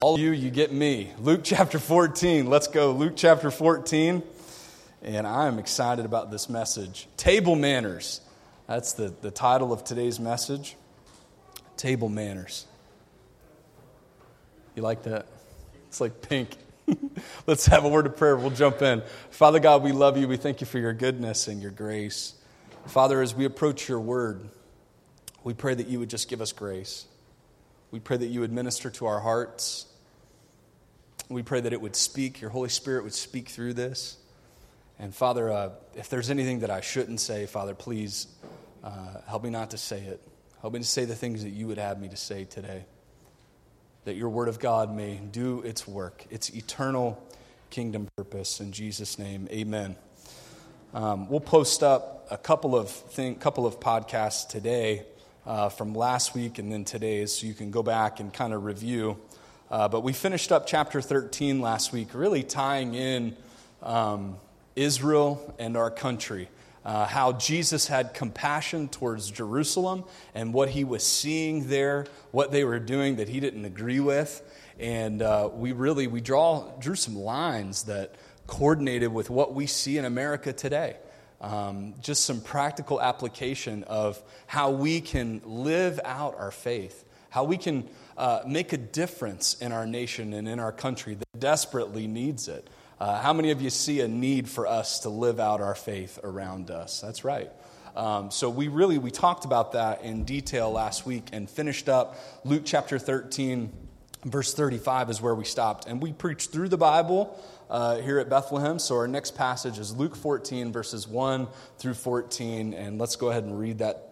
[0.00, 1.10] All of you, you get me.
[1.18, 2.46] Luke chapter 14.
[2.46, 2.92] Let's go.
[2.92, 4.22] Luke chapter 14.
[5.02, 7.08] And I'm excited about this message.
[7.16, 8.20] Table manners.
[8.68, 10.76] That's the, the title of today's message.
[11.76, 12.64] Table manners.
[14.76, 15.26] You like that?
[15.88, 16.56] It's like pink.
[17.48, 18.36] Let's have a word of prayer.
[18.36, 19.02] We'll jump in.
[19.30, 20.28] Father God, we love you.
[20.28, 22.34] We thank you for your goodness and your grace.
[22.86, 24.48] Father, as we approach your word,
[25.42, 27.06] we pray that you would just give us grace.
[27.90, 29.86] We pray that you would minister to our hearts.
[31.28, 34.16] We pray that it would speak, your Holy Spirit would speak through this.
[34.98, 38.26] And Father, uh, if there's anything that I shouldn't say, Father, please
[38.82, 40.20] uh, help me not to say it.
[40.60, 42.84] Help me to say the things that you would have me to say today.
[44.06, 47.22] That your word of God may do its work, its eternal
[47.70, 48.60] kingdom purpose.
[48.60, 49.96] In Jesus' name, amen.
[50.94, 55.04] Um, we'll post up a couple of thing, couple of podcasts today
[55.46, 58.64] uh, from last week and then today's, so you can go back and kind of
[58.64, 59.18] review.
[59.70, 63.36] Uh, but we finished up chapter 13 last week, really tying in
[63.82, 64.38] um,
[64.74, 66.48] Israel and our country.
[66.86, 72.64] Uh, how Jesus had compassion towards Jerusalem and what he was seeing there, what they
[72.64, 74.40] were doing that he didn't agree with.
[74.78, 78.14] And uh, we really we draw, drew some lines that
[78.46, 80.96] coordinated with what we see in America today.
[81.42, 87.58] Um, just some practical application of how we can live out our faith, how we
[87.58, 87.86] can
[88.18, 92.68] uh, make a difference in our nation and in our country that desperately needs it.
[93.00, 96.18] Uh, how many of you see a need for us to live out our faith
[96.24, 97.00] around us?
[97.00, 97.48] That's right.
[97.94, 102.16] Um, so we really we talked about that in detail last week and finished up
[102.44, 103.72] Luke chapter 13,
[104.24, 107.38] verse 35 is where we stopped, and we preached through the Bible.
[107.70, 108.78] Uh, here at Bethlehem.
[108.78, 112.72] So, our next passage is Luke 14, verses 1 through 14.
[112.72, 114.07] And let's go ahead and read that.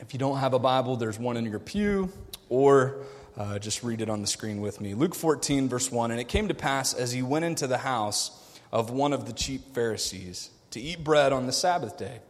[0.00, 2.12] If you don't have a Bible, there's one in your pew
[2.48, 2.98] or
[3.36, 4.94] uh, just read it on the screen with me.
[4.94, 8.58] Luke 14, verse 1 And it came to pass as he went into the house
[8.72, 12.20] of one of the chief Pharisees to eat bread on the Sabbath day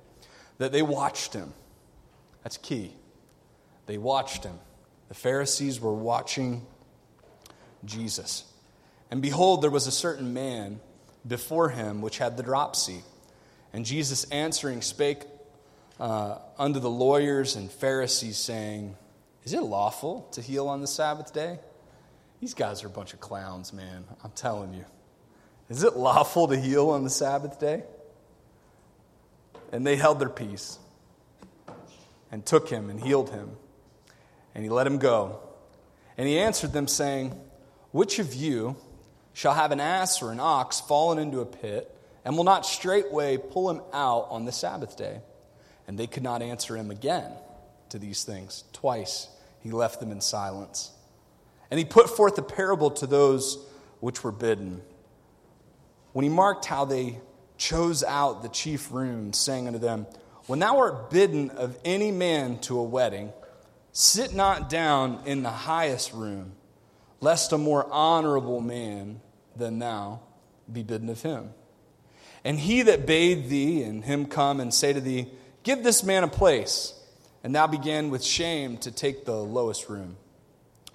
[0.59, 1.53] that they watched him.
[2.45, 2.95] That's key.
[3.87, 4.59] They watched him.
[5.09, 6.67] The Pharisees were watching
[7.85, 8.45] Jesus.
[9.11, 10.81] And behold, there was a certain man
[11.27, 13.03] before him which had the dropsy.
[13.73, 15.25] And Jesus answering spake
[15.99, 18.97] uh, the lawyers and Pharisees, saying,
[19.47, 21.61] is it lawful to heal on the Sabbath day?
[22.41, 24.05] These guys are a bunch of clowns, man.
[24.25, 24.85] I'm telling you.
[25.71, 27.85] Is it lawful to heal on the Sabbath day?
[29.71, 30.81] And they held their peace
[32.33, 33.51] and took him and healed him.
[34.55, 35.39] And he let him go.
[36.19, 37.33] And he answered them, saying,
[37.93, 38.75] Which of you
[39.33, 43.37] shall have an ass or an ox fallen into a pit, and will not straightway
[43.37, 45.21] pull him out on the Sabbath day?
[45.87, 47.31] And they could not answer him again
[47.91, 48.65] to these things.
[48.73, 49.29] Twice
[49.61, 50.91] he left them in silence.
[51.71, 53.59] And he put forth a parable to those
[54.01, 54.83] which were bidden.
[56.13, 57.19] When he marked how they
[57.57, 60.07] chose out the chief room, saying unto them,
[60.47, 63.33] When thou art bidden of any man to a wedding,
[63.93, 66.53] sit not down in the highest room,
[67.21, 69.21] lest a more honorable man
[69.57, 70.21] than thou
[70.71, 71.51] be bidden of him.
[72.45, 75.29] And he that bade thee and him come and say to thee,
[75.67, 76.95] Give this man a place
[77.43, 80.17] and thou begin with shame to take the lowest room.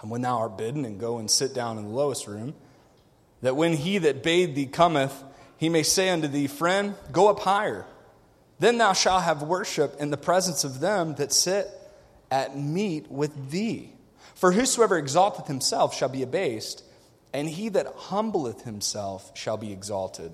[0.01, 2.53] And when thou art bidden, and go and sit down in the lowest room,
[3.41, 5.25] that when he that bade thee cometh,
[5.57, 7.85] he may say unto thee, Friend, go up higher.
[8.59, 11.67] Then thou shalt have worship in the presence of them that sit
[12.31, 13.91] at meat with thee.
[14.35, 16.81] For whosoever exalteth himself shall be abased,
[17.33, 20.31] and he that humbleth himself shall be exalted.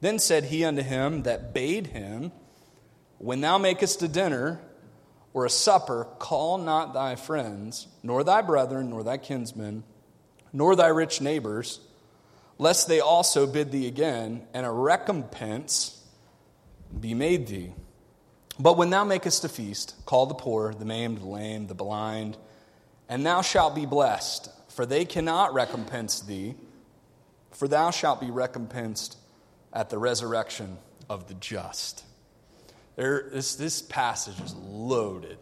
[0.00, 2.30] Then said he unto him that bade him,
[3.18, 4.60] When thou makest a dinner,
[5.34, 9.84] or a supper, call not thy friends, nor thy brethren, nor thy kinsmen,
[10.52, 11.80] nor thy rich neighbors,
[12.58, 16.02] lest they also bid thee again, and a recompense
[16.98, 17.72] be made thee.
[18.58, 22.36] But when thou makest a feast, call the poor, the maimed, the lame, the blind,
[23.08, 26.54] and thou shalt be blessed, for they cannot recompense thee,
[27.52, 29.16] for thou shalt be recompensed
[29.72, 30.78] at the resurrection
[31.08, 32.04] of the just.
[32.98, 35.38] There, this, this passage is loaded.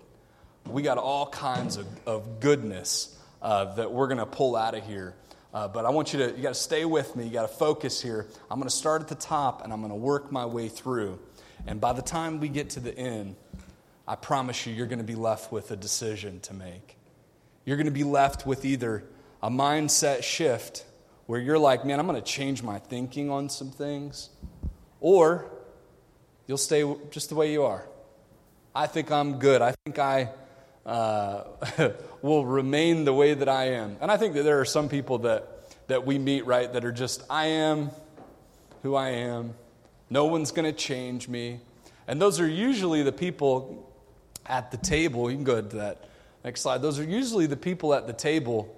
[0.67, 4.85] We got all kinds of, of goodness uh, that we're going to pull out of
[4.85, 5.14] here.
[5.55, 7.25] Uh, but I want you to, you got to stay with me.
[7.25, 8.26] You got to focus here.
[8.50, 11.19] I'm going to start at the top and I'm going to work my way through.
[11.67, 13.37] And by the time we get to the end,
[14.06, 16.99] I promise you, you're going to be left with a decision to make.
[17.64, 19.03] You're going to be left with either
[19.43, 20.85] a mindset shift
[21.25, 24.29] where you're like, man, I'm going to change my thinking on some things,
[25.00, 25.56] or
[26.46, 27.87] You'll stay just the way you are.
[28.75, 29.62] I think I'm good.
[29.62, 30.31] I think I
[30.84, 31.44] uh,
[32.22, 33.96] will remain the way that I am.
[34.00, 35.48] And I think that there are some people that,
[35.88, 37.90] that we meet, right, that are just, I am
[38.82, 39.54] who I am.
[40.10, 41.60] No one's going to change me.
[42.06, 43.93] And those are usually the people
[44.44, 45.31] at the table.
[45.31, 46.04] You can go to that
[46.44, 46.82] next slide.
[46.82, 48.72] Those are usually the people at the table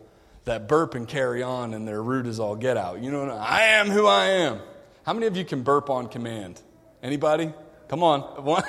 [0.44, 3.02] that burp and carry on and their root is all get out.
[3.02, 4.60] You know, I am who I am.
[5.04, 6.62] How many of you can burp on command?
[7.02, 7.52] Anybody?
[7.88, 8.64] Come on.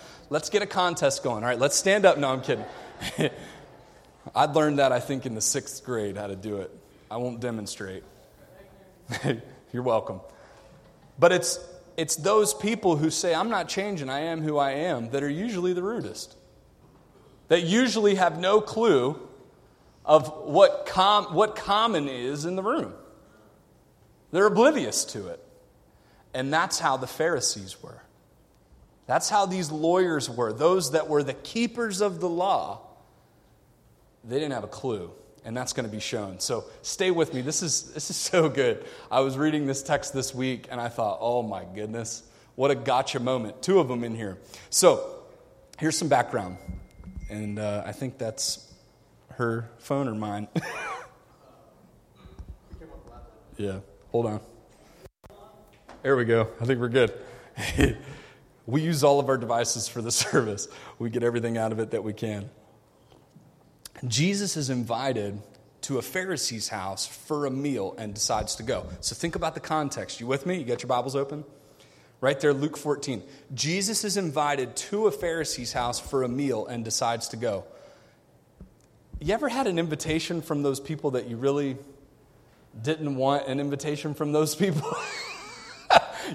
[0.30, 1.42] let's get a contest going.
[1.42, 2.18] All right, let's stand up.
[2.18, 2.64] No, I'm kidding.
[4.34, 6.70] I learned that, I think, in the sixth grade, how to do it.
[7.10, 8.02] I won't demonstrate.
[9.72, 10.20] You're welcome.
[11.18, 11.58] But it's,
[11.96, 15.28] it's those people who say, I'm not changing, I am who I am, that are
[15.28, 16.34] usually the rudest.
[17.48, 19.20] That usually have no clue
[20.04, 22.94] of what, com- what common is in the room.
[24.32, 25.43] They're oblivious to it.
[26.34, 28.02] And that's how the Pharisees were.
[29.06, 30.52] That's how these lawyers were.
[30.52, 32.80] Those that were the keepers of the law,
[34.24, 35.12] they didn't have a clue.
[35.44, 36.40] And that's going to be shown.
[36.40, 37.42] So stay with me.
[37.42, 38.84] This is, this is so good.
[39.10, 42.22] I was reading this text this week and I thought, oh my goodness,
[42.56, 43.62] what a gotcha moment.
[43.62, 44.38] Two of them in here.
[44.70, 45.22] So
[45.78, 46.56] here's some background.
[47.30, 48.72] And uh, I think that's
[49.32, 50.48] her phone or mine.
[53.56, 53.80] yeah,
[54.10, 54.40] hold on.
[56.04, 56.48] There we go.
[56.60, 57.14] I think we're good.
[58.66, 60.68] we use all of our devices for the service,
[60.98, 62.50] we get everything out of it that we can.
[64.06, 65.40] Jesus is invited
[65.80, 68.86] to a Pharisee's house for a meal and decides to go.
[69.00, 70.20] So think about the context.
[70.20, 70.58] You with me?
[70.58, 71.42] You got your Bibles open?
[72.20, 73.22] Right there, Luke 14.
[73.54, 77.64] Jesus is invited to a Pharisee's house for a meal and decides to go.
[79.20, 81.78] You ever had an invitation from those people that you really
[82.82, 84.94] didn't want an invitation from those people?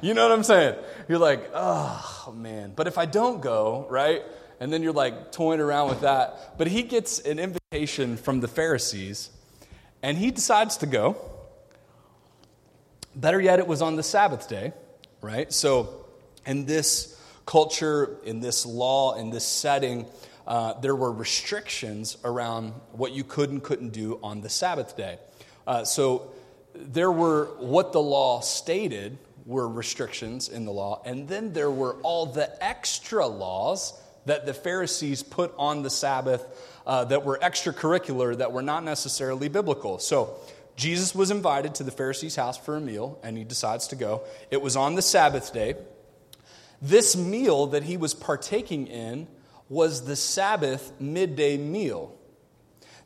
[0.01, 0.75] you know what I'm saying?
[1.07, 2.73] You're like, oh, man.
[2.75, 4.23] But if I don't go, right?
[4.59, 6.57] And then you're like toying around with that.
[6.57, 9.29] But he gets an invitation from the Pharisees,
[10.03, 11.17] and he decides to go.
[13.15, 14.73] Better yet, it was on the Sabbath day,
[15.21, 15.51] right?
[15.51, 16.05] So,
[16.45, 20.05] in this culture, in this law, in this setting,
[20.47, 25.17] uh, there were restrictions around what you could and couldn't do on the Sabbath day.
[25.65, 26.31] Uh, so,
[26.75, 29.17] there were what the law stated
[29.49, 34.53] were restrictions in the law, and then there were all the extra laws that the
[34.53, 36.45] Pharisees put on the Sabbath
[36.85, 39.97] uh, that were extracurricular, that were not necessarily biblical.
[39.97, 40.35] So,
[40.75, 44.21] Jesus was invited to the Pharisee's house for a meal, and he decides to go.
[44.51, 45.75] It was on the Sabbath day.
[46.81, 49.27] This meal that he was partaking in
[49.67, 52.15] was the Sabbath midday meal.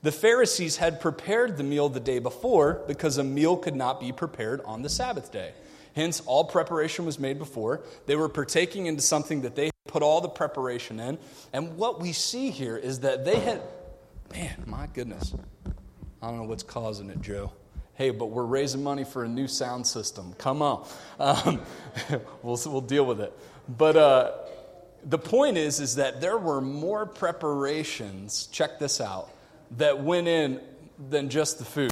[0.04, 4.12] The Pharisees had prepared the meal the day before because a meal could not be
[4.12, 5.54] prepared on the Sabbath day.
[5.96, 7.82] Hence, all preparation was made before.
[8.06, 11.20] They were partaking into something that they put all the preparation in.
[11.54, 13.62] And what we see here is that they had,
[14.32, 15.36] man, my goodness.
[16.22, 17.52] I don't know what's causing it, Joe.
[17.96, 20.34] Hey, but we're raising money for a new sound system.
[20.40, 20.88] Come on.
[21.20, 21.62] Um,
[22.42, 23.38] we'll, we'll deal with it.
[23.70, 24.32] But uh,
[25.06, 29.30] the point is, is that there were more preparations, check this out,
[29.78, 30.60] that went in
[31.10, 31.92] than just the food.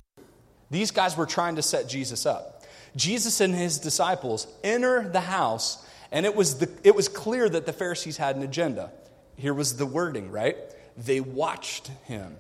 [0.72, 2.61] These guys were trying to set Jesus up.
[2.96, 7.66] Jesus and his disciples enter the house, and it was, the, it was clear that
[7.66, 8.92] the Pharisees had an agenda.
[9.38, 10.58] Here was the wording, right?
[10.98, 12.36] They watched him,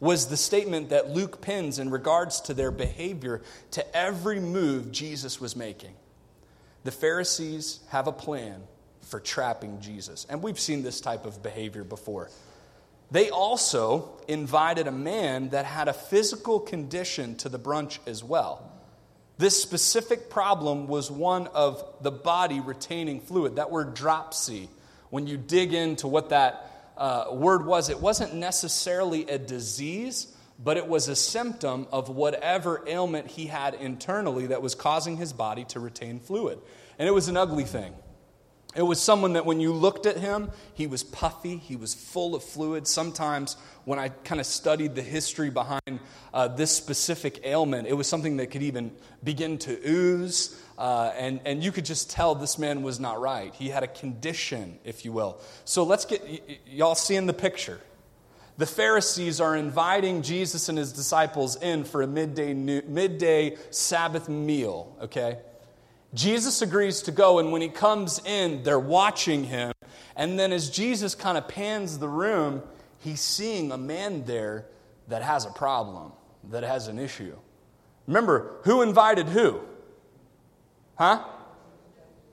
[0.00, 3.42] was the statement that Luke pins in regards to their behavior
[3.72, 5.94] to every move Jesus was making.
[6.84, 8.62] The Pharisees have a plan
[9.02, 12.30] for trapping Jesus, and we've seen this type of behavior before.
[13.10, 18.71] They also invited a man that had a physical condition to the brunch as well.
[19.38, 23.56] This specific problem was one of the body retaining fluid.
[23.56, 24.68] That word dropsy,
[25.10, 30.76] when you dig into what that uh, word was, it wasn't necessarily a disease, but
[30.76, 35.64] it was a symptom of whatever ailment he had internally that was causing his body
[35.64, 36.58] to retain fluid.
[36.98, 37.94] And it was an ugly thing.
[38.74, 42.34] It was someone that when you looked at him, he was puffy, he was full
[42.34, 42.86] of fluid.
[42.86, 46.00] Sometimes, when I kind of studied the history behind
[46.32, 48.90] uh, this specific ailment, it was something that could even
[49.22, 53.54] begin to ooze, uh, and, and you could just tell this man was not right.
[53.54, 55.38] He had a condition, if you will.
[55.66, 57.78] So let's get y- y- y'all seeing the picture.
[58.56, 64.96] The Pharisees are inviting Jesus and his disciples in for a midday, midday Sabbath meal,
[65.02, 65.38] okay?
[66.14, 69.72] Jesus agrees to go, and when he comes in, they're watching him.
[70.14, 72.62] And then as Jesus kind of pans the room,
[72.98, 74.66] he's seeing a man there
[75.08, 76.12] that has a problem,
[76.50, 77.36] that has an issue.
[78.06, 79.60] Remember, who invited who?
[80.96, 81.24] Huh?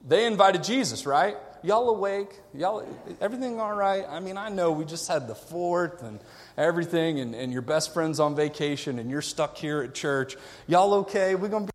[0.07, 1.38] They invited Jesus, right?
[1.62, 2.39] Y'all awake?
[2.53, 2.86] Y'all,
[3.19, 4.05] everything all right?
[4.09, 6.19] I mean, I know we just had the fourth and
[6.57, 10.36] everything, and, and your best friend's on vacation, and you're stuck here at church.
[10.67, 11.36] Y'all okay?
[11.36, 11.74] We're going to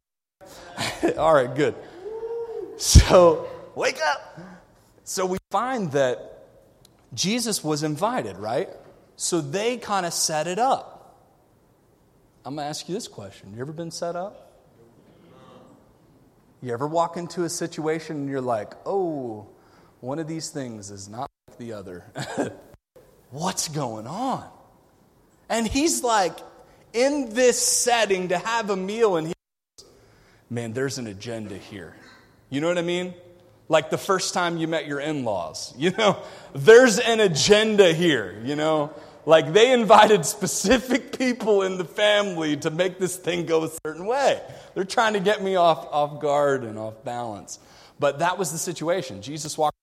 [1.02, 1.14] be.
[1.16, 1.74] all right, good.
[2.76, 4.40] So, wake up.
[5.04, 6.46] So, we find that
[7.14, 8.68] Jesus was invited, right?
[9.16, 10.90] So, they kind of set it up.
[12.44, 14.52] I'm going to ask you this question You ever been set up?
[16.62, 19.46] You ever walk into a situation and you're like, oh,
[20.00, 22.04] one of these things is not like the other?
[23.30, 24.48] What's going on?
[25.50, 26.38] And he's like,
[26.94, 29.34] in this setting to have a meal, and he
[30.48, 31.94] man, there's an agenda here.
[32.54, 33.14] You know what I mean?
[33.68, 36.22] Like the first time you met your in laws, you know,
[36.54, 38.92] there's an agenda here, you know?
[39.26, 44.06] Like they invited specific people in the family to make this thing go a certain
[44.06, 44.40] way.
[44.74, 47.58] They're trying to get me off, off guard and off balance.
[47.98, 49.22] But that was the situation.
[49.22, 49.76] Jesus walked.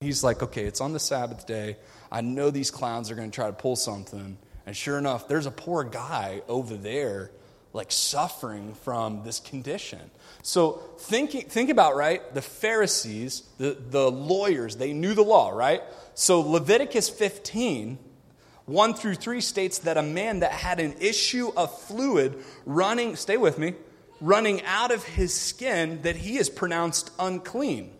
[0.00, 1.76] He's like, okay, it's on the Sabbath day.
[2.10, 4.38] I know these clowns are going to try to pull something.
[4.66, 7.30] And sure enough, there's a poor guy over there,
[7.72, 10.10] like suffering from this condition.
[10.42, 12.34] So think, think about, right?
[12.34, 15.82] The Pharisees, the, the lawyers, they knew the law, right?
[16.14, 17.98] So Leviticus 15
[18.70, 23.36] 1 through 3 states that a man that had an issue of fluid running, stay
[23.36, 23.74] with me,
[24.20, 27.90] running out of his skin, that he is pronounced unclean.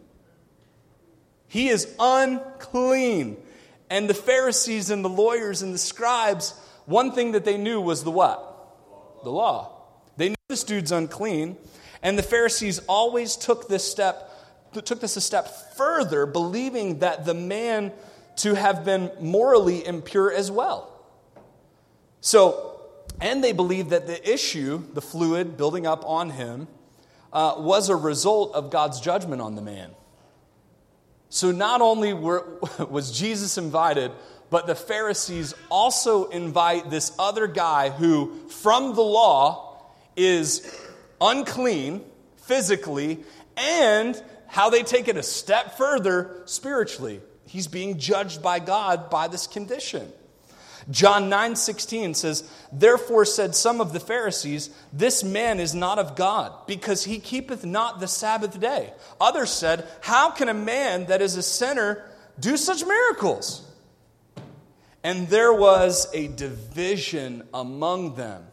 [1.49, 3.37] He is unclean.
[3.89, 6.53] And the Pharisees and the lawyers and the scribes,
[6.87, 8.50] one thing that they knew was the what?
[9.23, 9.77] The law.
[10.17, 11.57] They knew this dude's unclean.
[12.03, 14.31] And the Pharisees always took this step,
[14.73, 17.93] took this a step further, believing that the man
[18.37, 20.91] to have been morally impure as well.
[22.21, 22.81] So,
[23.21, 26.69] and they believed that the issue, the fluid building up on him,
[27.33, 29.91] uh, was a result of God's judgment on the man.
[31.29, 32.47] So, not only were,
[32.91, 34.11] was Jesus invited,
[34.51, 39.83] but the Pharisees also invite this other guy who, from the law,
[40.17, 40.77] is
[41.21, 42.05] unclean
[42.37, 43.21] physically,
[43.57, 47.21] and how they take it a step further spiritually.
[47.47, 50.13] He's being judged by God by this condition.
[50.91, 56.17] John 9 16 says, Therefore said some of the Pharisees, This man is not of
[56.17, 58.93] God, because he keepeth not the Sabbath day.
[59.21, 62.05] Others said, How can a man that is a sinner
[62.39, 63.70] do such miracles?
[65.03, 68.45] And there was a division among them.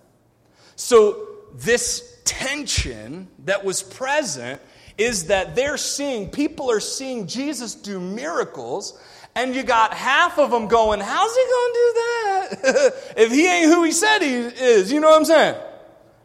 [0.75, 4.61] So, this tension that was present
[4.97, 8.99] is that they're seeing, people are seeing Jesus do miracles,
[9.35, 13.13] and you got half of them going, How's he going to do that?
[13.17, 15.55] if he ain't who he said he is, you know what I'm saying?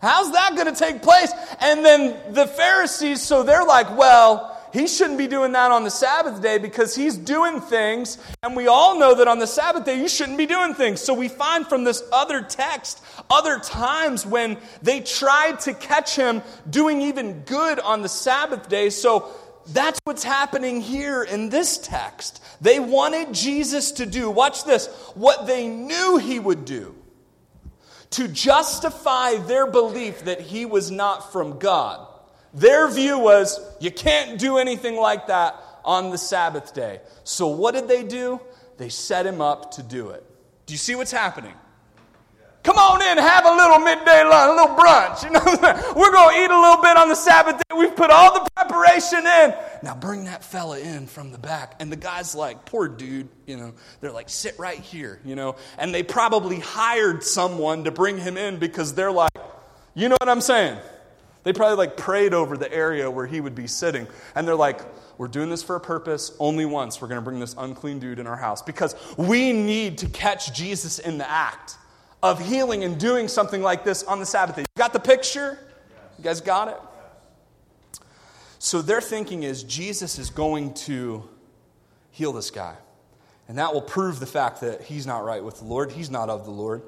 [0.00, 1.32] How's that going to take place?
[1.60, 5.90] And then the Pharisees, so they're like, Well, he shouldn't be doing that on the
[5.90, 9.98] Sabbath day because he's doing things, and we all know that on the Sabbath day
[10.00, 11.00] you shouldn't be doing things.
[11.00, 16.42] So we find from this other text other times when they tried to catch him
[16.68, 18.90] doing even good on the Sabbath day.
[18.90, 19.32] So
[19.68, 22.42] that's what's happening here in this text.
[22.60, 26.94] They wanted Jesus to do, watch this, what they knew he would do
[28.10, 32.06] to justify their belief that he was not from God.
[32.54, 37.00] Their view was you can't do anything like that on the Sabbath day.
[37.24, 38.40] So what did they do?
[38.76, 40.24] They set him up to do it.
[40.66, 41.54] Do you see what's happening?
[42.62, 45.24] Come on in, have a little midday lunch, a little brunch.
[45.24, 45.40] You know,
[45.96, 47.76] we're going to eat a little bit on the Sabbath day.
[47.76, 49.54] We've put all the preparation in.
[49.82, 51.74] Now bring that fella in from the back.
[51.80, 55.56] And the guy's like, poor dude, you know, they're like, sit right here, you know.
[55.76, 59.36] And they probably hired someone to bring him in because they're like,
[59.94, 60.78] you know what I'm saying?
[61.44, 64.06] They probably like prayed over the area where he would be sitting.
[64.34, 64.80] And they're like,
[65.18, 66.32] we're doing this for a purpose.
[66.38, 69.98] Only once we're going to bring this unclean dude in our house because we need
[69.98, 71.76] to catch Jesus in the act
[72.22, 74.62] of healing and doing something like this on the Sabbath day.
[74.62, 75.58] You got the picture?
[76.18, 76.76] You guys got it?
[78.60, 81.28] So their thinking is Jesus is going to
[82.12, 82.76] heal this guy.
[83.48, 85.90] And that will prove the fact that he's not right with the Lord.
[85.90, 86.82] He's not of the Lord.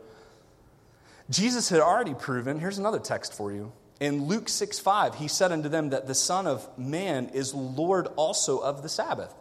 [1.28, 3.72] Jesus had already proven, here's another text for you.
[4.00, 8.08] In Luke 6 5, he said unto them that the Son of Man is Lord
[8.16, 9.32] also of the Sabbath.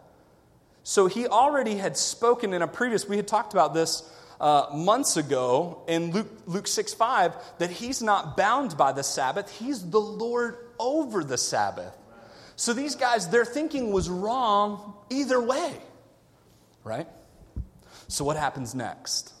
[0.84, 4.08] So he already had spoken in a previous, we had talked about this
[4.40, 9.50] uh, months ago in Luke, Luke 6 5, that he's not bound by the Sabbath,
[9.58, 11.96] he's the Lord over the Sabbath.
[12.56, 15.74] So these guys, their thinking was wrong either way,
[16.84, 17.08] right?
[18.08, 19.33] So what happens next?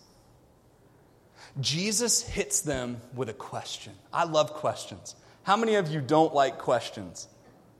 [1.60, 3.92] Jesus hits them with a question.
[4.12, 5.14] I love questions.
[5.44, 7.28] How many of you don't like questions?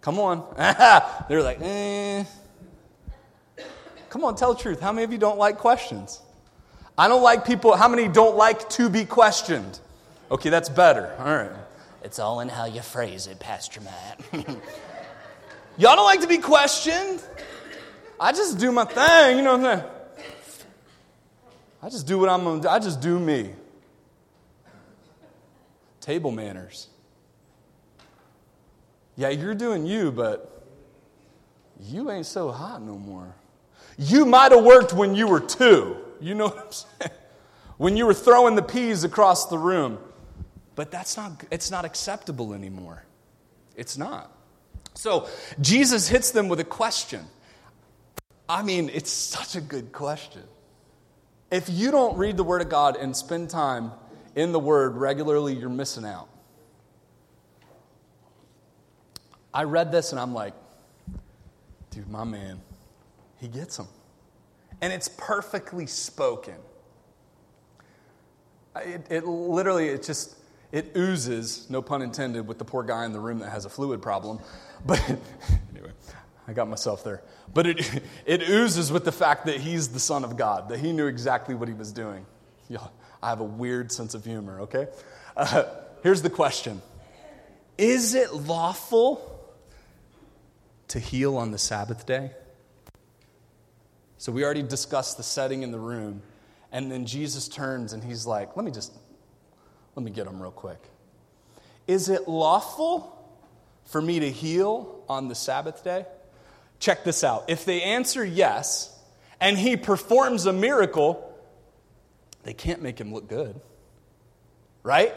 [0.00, 0.44] Come on.
[1.28, 2.24] They're like, eh.
[4.10, 4.80] Come on, tell the truth.
[4.80, 6.20] How many of you don't like questions?
[6.96, 7.74] I don't like people.
[7.74, 9.80] How many don't like to be questioned?
[10.30, 11.12] Okay, that's better.
[11.18, 11.50] All right.
[12.04, 14.20] It's all in how you phrase it, Pastor Matt.
[15.76, 17.22] Y'all don't like to be questioned?
[18.20, 19.90] I just do my thing, you know what I'm saying?
[21.82, 22.68] I just do what I'm gonna do.
[22.68, 23.50] I just do me.
[26.04, 26.88] Table manners.
[29.16, 30.66] Yeah, you're doing you, but
[31.80, 33.34] you ain't so hot no more.
[33.96, 35.96] You might have worked when you were two.
[36.20, 37.18] You know what I'm saying?
[37.78, 39.98] When you were throwing the peas across the room.
[40.74, 43.06] But that's not, it's not acceptable anymore.
[43.74, 44.30] It's not.
[44.92, 45.26] So
[45.62, 47.24] Jesus hits them with a question.
[48.46, 50.42] I mean, it's such a good question.
[51.50, 53.92] If you don't read the Word of God and spend time
[54.34, 56.28] in the Word regularly, you're missing out.
[59.52, 60.54] I read this and I'm like,
[61.90, 62.60] dude, my man,
[63.40, 63.86] he gets them.
[64.80, 66.56] And it's perfectly spoken.
[68.76, 70.36] It, it literally, it just,
[70.72, 73.70] it oozes, no pun intended, with the poor guy in the room that has a
[73.70, 74.40] fluid problem.
[74.86, 75.00] But
[75.70, 75.92] anyway,
[76.46, 77.22] I got myself there.
[77.54, 80.92] But it, it oozes with the fact that he's the Son of God, that he
[80.92, 82.26] knew exactly what he was doing.
[82.68, 82.88] Yeah,
[83.24, 84.86] I have a weird sense of humor, okay?
[85.34, 85.64] Uh,
[86.02, 86.82] here's the question
[87.78, 89.50] Is it lawful
[90.88, 92.32] to heal on the Sabbath day?
[94.18, 96.22] So we already discussed the setting in the room.
[96.70, 98.92] And then Jesus turns and he's like, let me just,
[99.94, 100.82] let me get him real quick.
[101.86, 103.10] Is it lawful
[103.84, 106.04] for me to heal on the Sabbath day?
[106.78, 107.44] Check this out.
[107.48, 108.98] If they answer yes,
[109.40, 111.33] and he performs a miracle,
[112.44, 113.60] they can't make him look good.
[114.82, 115.14] Right?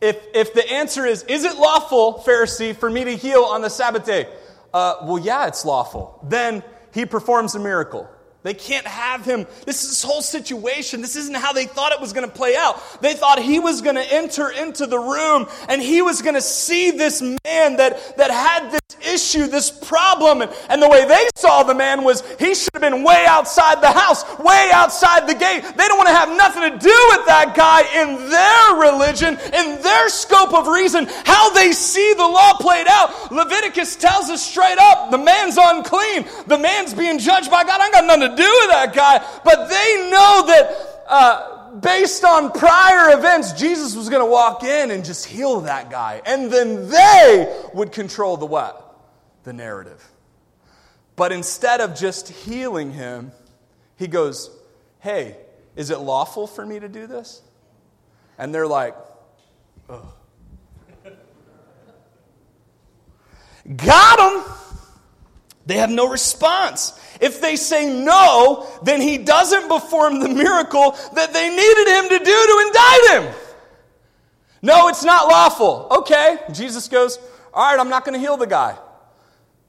[0.00, 3.70] If, if the answer is, is it lawful, Pharisee, for me to heal on the
[3.70, 4.28] Sabbath day?
[4.74, 6.20] Uh, well, yeah, it's lawful.
[6.22, 8.08] Then he performs a miracle.
[8.46, 9.44] They can't have him.
[9.64, 11.00] This is this whole situation.
[11.00, 12.80] This isn't how they thought it was going to play out.
[13.02, 16.40] They thought he was going to enter into the room and he was going to
[16.40, 20.42] see this man that, that had this issue, this problem.
[20.42, 23.80] And, and the way they saw the man was he should have been way outside
[23.82, 25.62] the house, way outside the gate.
[25.76, 29.82] They don't want to have nothing to do with that guy in their religion, in
[29.82, 33.32] their scope of reason, how they see the law played out.
[33.32, 37.80] Leviticus tells us straight up the man's unclean, the man's being judged by God.
[37.80, 42.50] I got nothing to do with that guy, but they know that uh, based on
[42.52, 46.22] prior events, Jesus was going to walk in and just heal that guy.
[46.24, 48.82] And then they would control the what?
[49.44, 50.04] The narrative.
[51.16, 53.32] But instead of just healing him,
[53.96, 54.50] he goes,
[55.00, 55.36] Hey,
[55.74, 57.42] is it lawful for me to do this?
[58.38, 58.94] And they're like,
[59.88, 60.06] Ugh.
[63.76, 64.52] Got him!
[65.66, 66.98] They have no response.
[67.20, 72.24] If they say no, then he doesn't perform the miracle that they needed him to
[72.24, 73.40] do to indict him.
[74.62, 75.88] No, it's not lawful.
[75.98, 76.38] Okay.
[76.52, 77.18] Jesus goes,
[77.52, 78.78] All right, I'm not going to heal the guy.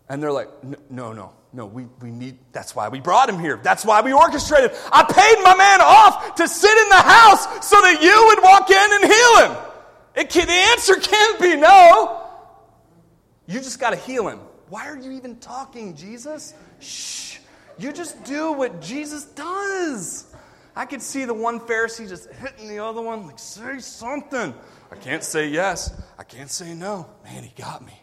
[0.08, 3.60] And they're like, No, no, no, we, we need, that's why we brought him here.
[3.62, 4.72] That's why we orchestrated.
[4.92, 8.70] I paid my man off to sit in the house so that you would walk
[8.70, 9.64] in and heal him.
[10.16, 12.24] It can, the answer can't be no.
[13.48, 14.40] You just got to heal him.
[14.69, 16.53] Why are you even talking, Jesus?
[16.80, 17.38] Shh.
[17.80, 20.34] You just do what Jesus does.
[20.75, 24.53] I could see the one Pharisee just hitting the other one, like, say something.
[24.91, 25.99] I can't say yes.
[26.17, 27.08] I can't say no.
[27.23, 27.93] Man, he got me.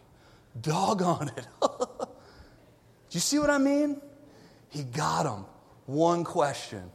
[0.61, 1.47] Dog on it.
[1.61, 2.07] do
[3.11, 4.01] you see what I mean?
[4.69, 5.45] He got him.
[5.85, 6.91] One question.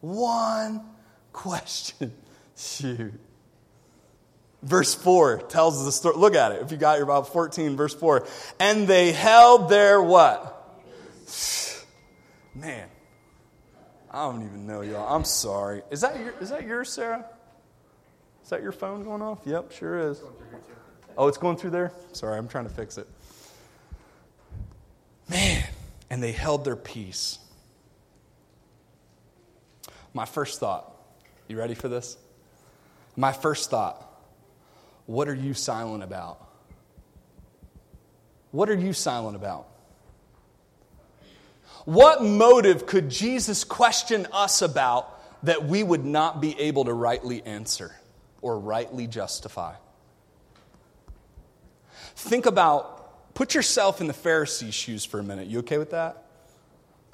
[0.00, 0.84] One
[1.32, 2.12] question.
[2.56, 3.12] Shoot.
[4.62, 6.16] Verse 4 tells us the story.
[6.16, 6.62] Look at it.
[6.62, 8.26] If you got your Bible, 14, verse 4.
[8.58, 10.54] And they held their what?
[12.54, 12.88] Man,
[14.10, 15.14] I don't even know y'all.
[15.14, 15.82] I'm sorry.
[15.90, 17.24] Is that your, is that yours, Sarah?
[18.42, 19.40] Is that your phone going off?
[19.44, 20.20] Yep, sure is.
[21.16, 21.92] Oh, it's going through there?
[22.12, 23.06] Sorry, I'm trying to fix it.
[25.28, 25.64] Man,
[26.08, 27.38] and they held their peace.
[30.14, 30.90] My first thought,
[31.46, 32.16] you ready for this?
[33.16, 34.07] My first thought,
[35.08, 36.46] what are you silent about?
[38.50, 39.66] What are you silent about?
[41.86, 47.42] What motive could Jesus question us about that we would not be able to rightly
[47.44, 47.96] answer
[48.42, 49.76] or rightly justify?
[52.14, 55.46] Think about, put yourself in the Pharisee's shoes for a minute.
[55.46, 56.22] You okay with that?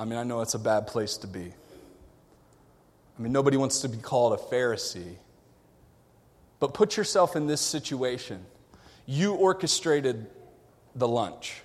[0.00, 1.54] I mean, I know it's a bad place to be.
[3.16, 5.14] I mean, nobody wants to be called a Pharisee.
[6.64, 8.42] But put yourself in this situation.
[9.04, 10.28] You orchestrated
[10.94, 11.60] the lunch.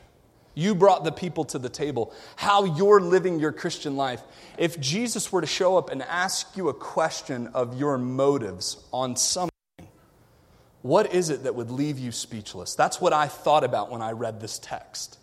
[0.56, 2.14] You brought the people to the table.
[2.36, 4.22] How you're living your Christian life.
[4.58, 9.16] If Jesus were to show up and ask you a question of your motives on
[9.16, 9.54] something,
[10.82, 12.76] what is it that would leave you speechless?
[12.76, 15.18] That's what I thought about when I read this text.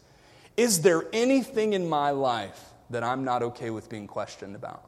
[0.57, 4.86] Is there anything in my life that I'm not okay with being questioned about?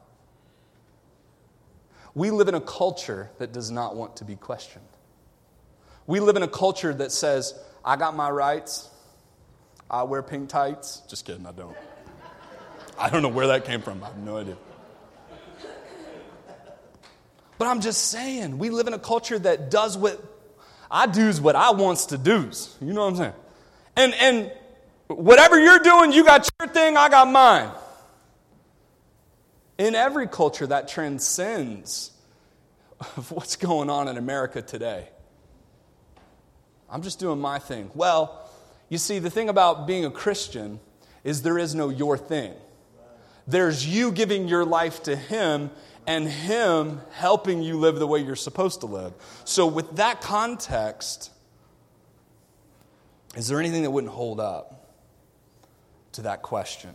[2.15, 4.85] We live in a culture that does not want to be questioned.
[6.07, 7.53] We live in a culture that says,
[7.85, 8.89] I got my rights,
[9.89, 11.01] I wear pink tights.
[11.07, 11.75] Just kidding, I don't.
[12.97, 14.57] I don't know where that came from, I have no idea.
[17.57, 20.23] But I'm just saying, we live in a culture that does what
[20.89, 22.75] I do's what I wants to do's.
[22.81, 23.33] You know what I'm saying?
[23.95, 24.51] And and
[25.07, 27.69] whatever you're doing, you got your thing, I got mine.
[29.79, 32.11] In every culture, that transcends
[32.99, 35.07] of what's going on in America today.
[36.89, 37.89] I'm just doing my thing.
[37.95, 38.45] Well,
[38.89, 40.81] you see, the thing about being a Christian
[41.23, 42.53] is there is no your thing.
[43.47, 45.71] There's you giving your life to Him
[46.05, 49.13] and Him helping you live the way you're supposed to live.
[49.45, 51.31] So, with that context,
[53.37, 54.89] is there anything that wouldn't hold up
[56.13, 56.91] to that question?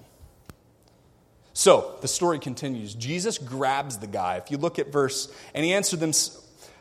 [1.56, 2.94] So, the story continues.
[2.94, 4.36] Jesus grabs the guy.
[4.36, 6.10] If you look at verse, and he answered them,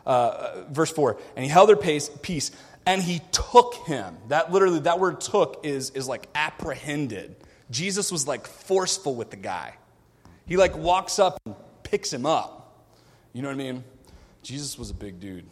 [0.05, 2.49] uh, verse 4, and he held their pace, peace,
[2.85, 4.17] and he took him.
[4.29, 7.35] That literally, that word took is, is like apprehended.
[7.69, 9.75] Jesus was like forceful with the guy.
[10.47, 12.83] He like walks up and picks him up.
[13.31, 13.83] You know what I mean?
[14.41, 15.45] Jesus was a big dude.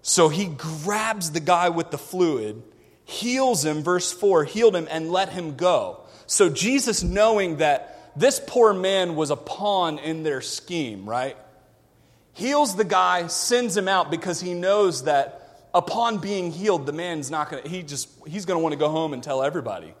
[0.00, 2.62] So he grabs the guy with the fluid,
[3.04, 6.00] heals him, verse 4, healed him, and let him go.
[6.26, 11.36] So Jesus, knowing that this poor man was a pawn in their scheme, right?
[12.34, 17.30] Heals the guy, sends him out because he knows that upon being healed, the man's
[17.30, 19.94] not going to, he just, he's going to want to go home and tell everybody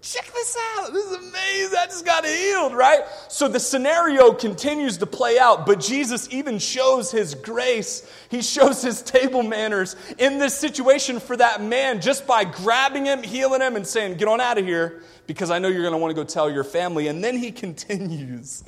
[0.00, 0.92] check this out.
[0.92, 1.78] This is amazing.
[1.78, 3.00] I just got healed, right?
[3.28, 8.08] So the scenario continues to play out, but Jesus even shows his grace.
[8.30, 13.22] He shows his table manners in this situation for that man just by grabbing him,
[13.22, 15.98] healing him, and saying, Get on out of here because I know you're going to
[15.98, 17.08] want to go tell your family.
[17.08, 18.64] And then he continues.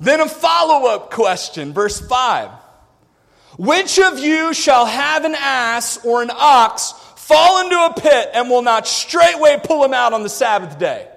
[0.00, 2.50] Then a follow up question, verse 5.
[3.58, 8.50] Which of you shall have an ass or an ox fall into a pit and
[8.50, 11.08] will not straightway pull him out on the Sabbath day.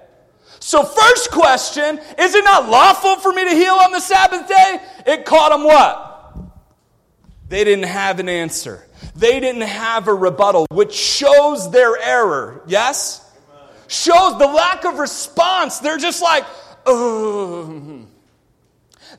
[0.60, 4.80] So, first question is it not lawful for me to heal on the Sabbath day?
[5.06, 6.34] It caught them what?
[7.48, 8.86] They didn't have an answer.
[9.14, 12.62] They didn't have a rebuttal, which shows their error.
[12.66, 13.22] Yes?
[13.88, 15.78] Shows the lack of response.
[15.78, 16.44] They're just like,
[16.86, 18.05] oh.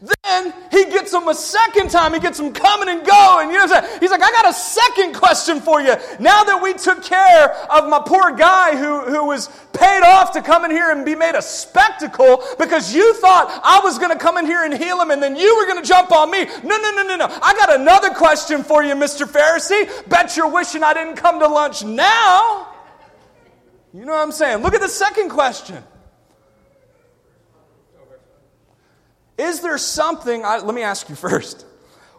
[0.01, 2.13] Then he gets them a second time.
[2.13, 3.49] He gets them coming and going.
[3.49, 5.95] You know what He's like, I got a second question for you.
[6.19, 10.41] Now that we took care of my poor guy who, who was paid off to
[10.41, 14.17] come in here and be made a spectacle because you thought I was going to
[14.17, 16.45] come in here and heal him and then you were going to jump on me.
[16.45, 17.39] No, no, no, no, no.
[17.41, 19.25] I got another question for you, Mr.
[19.25, 20.07] Pharisee.
[20.09, 22.73] Bet you're wishing I didn't come to lunch now.
[23.93, 24.61] You know what I'm saying?
[24.61, 25.83] Look at the second question.
[29.37, 31.65] Is there something, I, let me ask you first,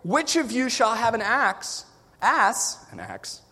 [0.04, 1.84] which of you shall have an axe,
[2.22, 3.42] ass, an axe,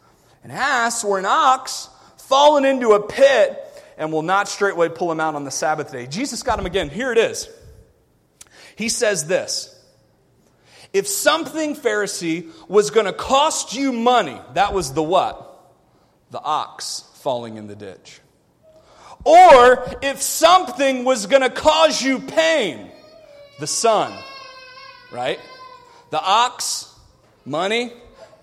[0.44, 3.62] an ass or an ox fallen into a pit
[3.98, 6.06] and will not straightway pull him out on the Sabbath day?
[6.06, 6.88] Jesus got him again.
[6.88, 7.48] Here it is.
[8.76, 9.72] He says this.
[10.92, 15.42] If something, Pharisee, was going to cost you money, that was the what?
[16.30, 18.20] The ox falling in the ditch.
[19.24, 22.92] Or if something was going to cause you pain,
[23.58, 24.12] the son,
[25.10, 25.40] right?
[26.10, 26.94] The ox,
[27.44, 27.92] money,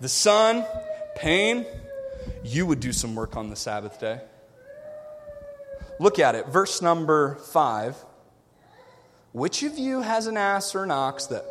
[0.00, 0.64] the son,
[1.16, 1.66] pain.
[2.42, 4.20] You would do some work on the Sabbath day.
[6.00, 7.96] Look at it, verse number five.
[9.32, 11.44] Which of you has an ass or an ox that,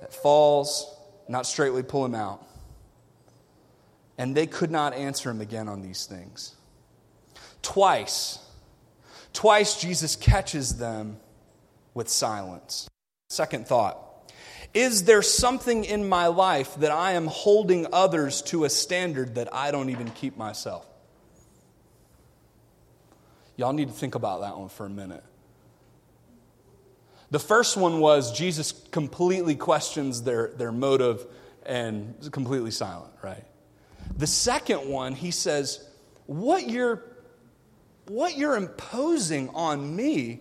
[0.00, 0.92] that falls,
[1.28, 2.44] not straightly pull him out?
[4.18, 6.54] And they could not answer him again on these things.
[7.62, 8.38] Twice,
[9.32, 11.18] twice Jesus catches them
[11.94, 12.88] with silence.
[13.30, 13.98] Second thought
[14.74, 19.54] Is there something in my life that I am holding others to a standard that
[19.54, 20.84] I don't even keep myself?
[23.56, 25.22] Y'all need to think about that one for a minute.
[27.30, 31.24] The first one was Jesus completely questions their, their motive
[31.64, 33.44] and completely silent, right?
[34.16, 35.86] The second one, he says,
[36.26, 37.04] What you're,
[38.08, 40.40] what you're imposing on me,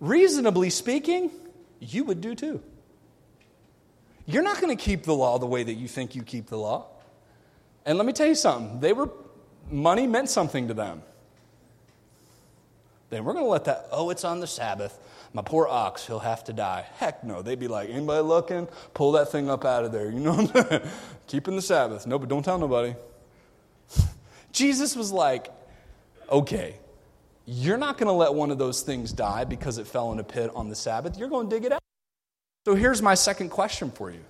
[0.00, 1.30] reasonably speaking,
[1.80, 2.62] you would do too.
[4.26, 6.56] You're not going to keep the law the way that you think you keep the
[6.56, 6.86] law.
[7.84, 9.10] And let me tell you something, they were
[9.70, 11.02] money meant something to them.
[13.10, 14.98] then we're going to let that, oh, it's on the Sabbath.
[15.34, 16.86] My poor ox, he'll have to die.
[16.96, 17.42] Heck no.
[17.42, 18.68] They'd be like, anybody looking?
[18.94, 20.10] Pull that thing up out of there.
[20.10, 20.82] You know?
[21.26, 22.06] Keeping the Sabbath.
[22.06, 22.94] No, but don't tell nobody.
[24.52, 25.48] Jesus was like,
[26.30, 26.76] okay,
[27.46, 30.24] you're not going to let one of those things die because it fell in a
[30.24, 31.18] pit on the Sabbath.
[31.18, 31.80] You're going to dig it out.
[32.64, 34.24] So here's my second question for you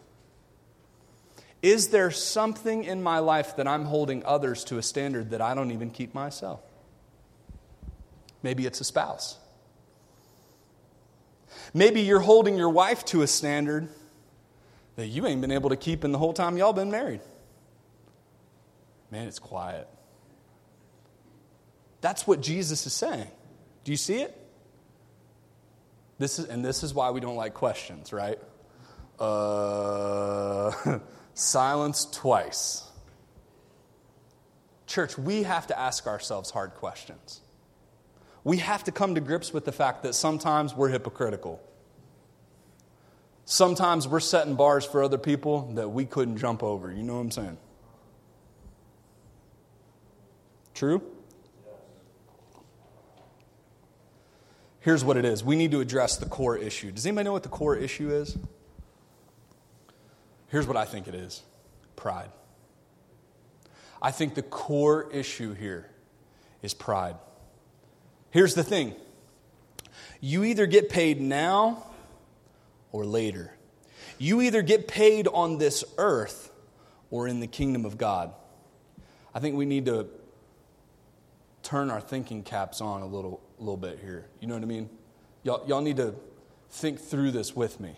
[1.63, 5.55] Is there something in my life that I'm holding others to a standard that I
[5.55, 6.61] don't even keep myself?
[8.43, 9.39] Maybe it's a spouse.
[11.73, 13.89] Maybe you're holding your wife to a standard
[14.97, 17.21] that you ain't been able to keep in the whole time y'all been married.
[19.11, 19.89] Man, it's quiet.
[22.05, 23.29] That's what Jesus is saying.
[23.83, 24.39] Do you see it?
[26.19, 28.39] This is, and this is why we don't like questions, right?
[29.19, 30.99] Uh,
[31.35, 32.83] silence twice.
[34.87, 37.41] Church, we have to ask ourselves hard questions.
[38.45, 41.59] We have to come to grips with the fact that sometimes we're hypocritical.
[43.47, 46.93] Sometimes we're setting bars for other people that we couldn't jump over.
[46.93, 47.59] You know what I'm saying?
[50.75, 51.14] True?
[54.85, 56.93] Here's what it is we need to address the core issue.
[56.93, 58.37] Does anybody know what the core issue is?
[60.49, 61.43] Here's what I think it is
[61.97, 62.29] pride.
[64.03, 65.89] I think the core issue here
[66.61, 67.17] is pride.
[68.31, 68.95] Here's the thing
[70.21, 71.83] you either get paid now
[72.93, 73.55] or later.
[74.19, 76.51] You either get paid on this earth
[77.11, 78.35] or in the kingdom of God.
[79.35, 80.09] I think we need to
[81.63, 84.27] turn our thinking caps on a little, a little bit here.
[84.41, 84.89] You know what I mean?
[85.43, 86.15] Y'all, y'all need to
[86.71, 87.97] think through this with me.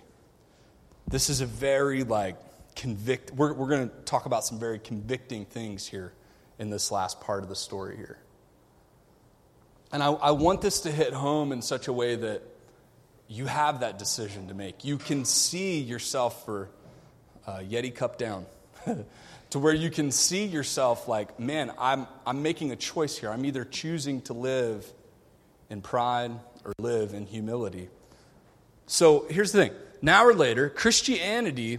[1.08, 2.36] This is a very, like,
[2.74, 3.32] convict.
[3.32, 6.12] We're, we're going to talk about some very convicting things here
[6.58, 8.18] in this last part of the story here.
[9.92, 12.42] And I, I want this to hit home in such a way that
[13.28, 14.84] you have that decision to make.
[14.84, 16.70] You can see yourself for
[17.46, 18.46] uh, Yeti cup down.
[19.50, 23.30] to where you can see yourself like, man, I'm, I'm making a choice here.
[23.30, 24.92] I'm either choosing to live
[25.70, 26.33] in pride
[26.64, 27.88] or live in humility.
[28.87, 31.79] So here's the thing now or later, Christianity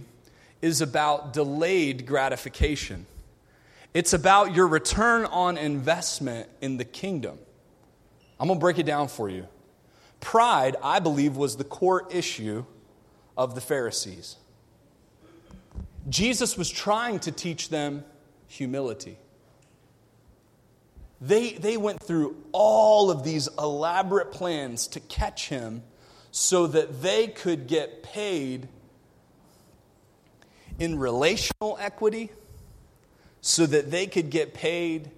[0.60, 3.06] is about delayed gratification,
[3.94, 7.38] it's about your return on investment in the kingdom.
[8.40, 9.48] I'm going to break it down for you.
[10.20, 12.64] Pride, I believe, was the core issue
[13.36, 14.36] of the Pharisees.
[16.08, 18.04] Jesus was trying to teach them
[18.46, 19.18] humility.
[21.20, 25.82] They, they went through all of these elaborate plans to catch him
[26.30, 28.68] so that they could get paid
[30.78, 32.30] in relational equity,
[33.40, 35.10] so that they could get paid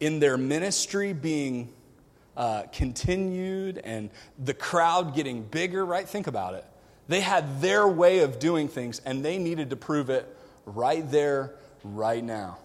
[0.00, 1.72] in their ministry being
[2.36, 6.08] uh, continued and the crowd getting bigger, right?
[6.08, 6.64] Think about it.
[7.08, 10.26] They had their way of doing things, and they needed to prove it
[10.66, 12.58] right there, right now.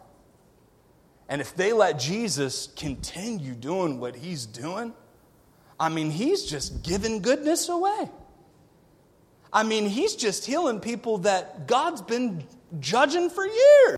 [1.33, 4.93] And if they let Jesus continue doing what he's doing,
[5.79, 8.11] I mean, he's just giving goodness away.
[9.51, 12.43] I mean, he's just healing people that God's been
[12.79, 13.97] judging for years.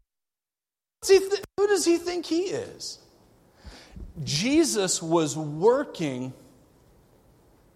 [1.10, 3.00] Who does he think he is?
[4.24, 6.32] Jesus was working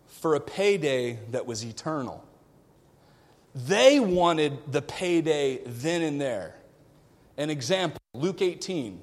[0.07, 2.25] for a payday that was eternal.
[3.53, 6.55] They wanted the payday then and there.
[7.35, 9.01] An example Luke 18,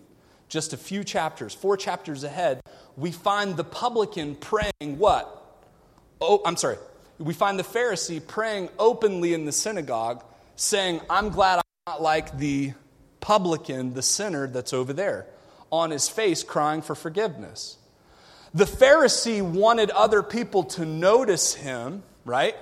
[0.49, 2.61] just a few chapters, four chapters ahead,
[2.97, 5.33] we find the publican praying what?
[6.21, 6.79] Oh, I'm sorry.
[7.19, 10.23] We find the Pharisee praying openly in the synagogue,
[10.55, 12.73] saying, I'm glad I'm not like the
[13.21, 15.27] publican, the sinner that's over there,
[15.71, 17.79] on his face crying for forgiveness.
[18.55, 22.57] The Pharisee wanted other people to notice him, right?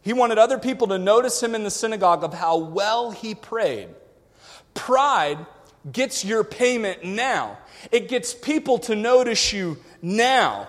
[0.00, 3.88] He wanted other people to notice him in the synagogue of how well he prayed.
[4.74, 5.44] Pride
[5.92, 7.58] gets your payment now,
[7.92, 10.68] it gets people to notice you now.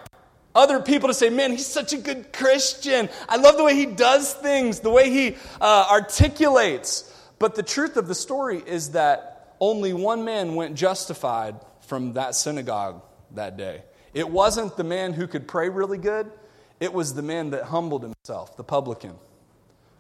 [0.54, 3.10] Other people to say, man, he's such a good Christian.
[3.30, 7.14] I love the way he does things, the way he uh, articulates.
[7.38, 12.34] But the truth of the story is that only one man went justified from that
[12.34, 13.04] synagogue
[13.36, 13.84] that day.
[14.14, 16.32] It wasn't the man who could pray really good,
[16.80, 19.14] it was the man that humbled himself, the publican.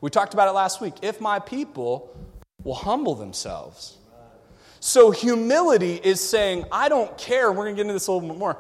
[0.02, 0.96] We talked about it last week.
[1.02, 2.16] If my people
[2.64, 3.97] will humble themselves.
[4.80, 7.52] So, humility is saying, I don't care.
[7.52, 8.58] We're going to get into this a little bit more.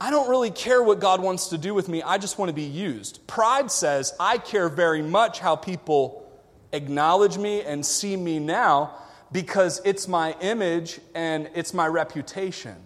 [0.00, 2.02] I don't really care what God wants to do with me.
[2.02, 3.26] I just want to be used.
[3.26, 6.24] Pride says, I care very much how people
[6.72, 8.94] acknowledge me and see me now
[9.32, 12.76] because it's my image and it's my reputation.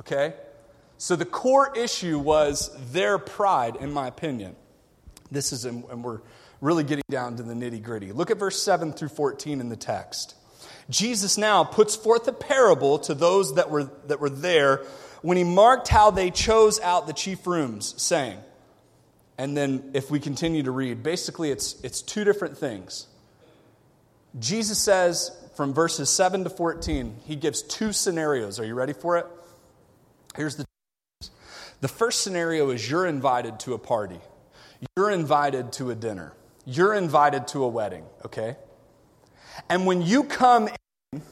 [0.00, 0.34] Okay?
[0.98, 4.54] So the core issue was their pride, in my opinion.
[5.30, 6.20] This is, and we're
[6.60, 8.12] really getting down to the nitty gritty.
[8.12, 10.36] Look at verse 7 through 14 in the text.
[10.90, 14.84] Jesus now puts forth a parable to those that were, that were there
[15.22, 18.38] when he marked how they chose out the chief rooms, saying,
[19.38, 23.06] and then if we continue to read, basically it's, it's two different things.
[24.38, 28.58] Jesus says from verses 7 to 14, he gives two scenarios.
[28.58, 29.26] Are you ready for it?
[30.34, 30.64] Here's the
[31.82, 34.20] the first scenario is you're invited to a party,
[34.96, 36.32] you're invited to a dinner,
[36.64, 38.56] you're invited to a wedding, okay?
[39.68, 41.22] And when you come in,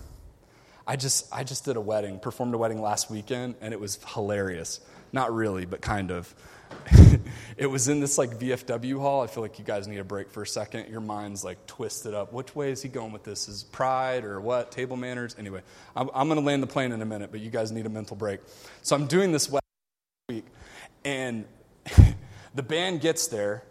[0.86, 3.98] I just, I just did a wedding, performed a wedding last weekend, and it was
[4.14, 4.80] hilarious.
[5.12, 6.34] Not really, but kind of.
[7.56, 9.22] it was in this like VFW hall.
[9.22, 10.88] I feel like you guys need a break for a second.
[10.88, 12.32] Your mind's like twisted up.
[12.32, 13.48] Which way is he going with this?
[13.48, 14.70] Is pride or what?
[14.70, 15.34] Table manners?
[15.38, 15.62] Anyway,
[15.96, 17.90] I'm, I'm going to land the plane in a minute, but you guys need a
[17.90, 18.40] mental break.
[18.82, 19.52] So I'm doing this
[20.28, 20.44] week.
[21.04, 21.44] And
[22.54, 23.64] the band gets there,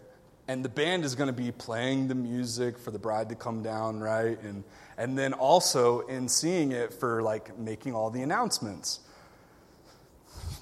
[0.50, 3.62] and the band is going to be playing the music for the bride to come
[3.62, 4.36] down, right?
[4.42, 4.64] And,
[4.98, 8.98] and then also in seeing it for like making all the announcements.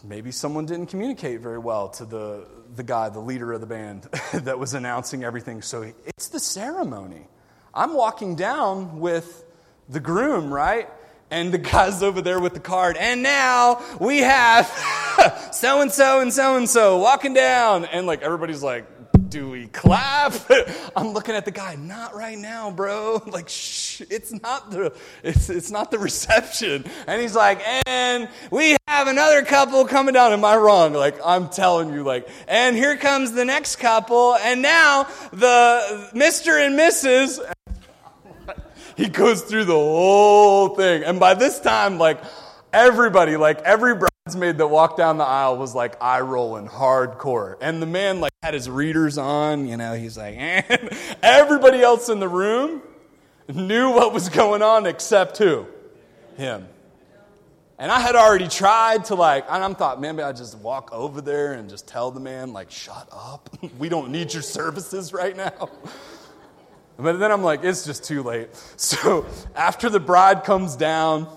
[0.05, 2.47] Maybe someone didn't communicate very well to the,
[2.77, 4.03] the guy, the leader of the band,
[4.35, 5.63] that was announcing everything.
[5.63, 7.27] So it's the ceremony.
[7.73, 9.43] I'm walking down with
[9.89, 10.91] the groom, right?
[11.31, 12.99] And the guy's over there with the card.
[12.99, 14.67] And now we have
[15.53, 17.87] so and so and so and so walking down.
[17.87, 18.87] And like everybody's like,
[19.29, 20.35] do we clap?
[20.97, 23.23] I'm looking at the guy, not right now, bro.
[23.39, 26.85] Like, shh, it's not the it's it's not the reception.
[27.07, 30.33] And he's like, and we have another couple coming down.
[30.33, 30.93] Am I wrong?
[30.93, 36.65] Like, I'm telling you, like, and here comes the next couple, and now the Mr.
[36.65, 37.39] and Mrs
[38.97, 41.05] he goes through the whole thing.
[41.05, 42.21] And by this time, like
[42.73, 43.95] everybody, like every
[44.29, 47.57] bridesmaid that walked down the aisle was like eye rolling hardcore.
[47.61, 50.63] And the man like had his readers on, you know, he's like, eh.
[50.69, 50.91] and
[51.23, 52.83] everybody else in the room
[53.49, 55.67] knew what was going on except who?
[56.37, 56.69] Him.
[57.79, 61.21] And I had already tried to like, and I'm thought, maybe I just walk over
[61.21, 63.49] there and just tell the man, like, shut up.
[63.79, 65.71] we don't need your services right now.
[66.99, 68.51] But then I'm like, it's just too late.
[68.77, 71.29] So after the bride comes down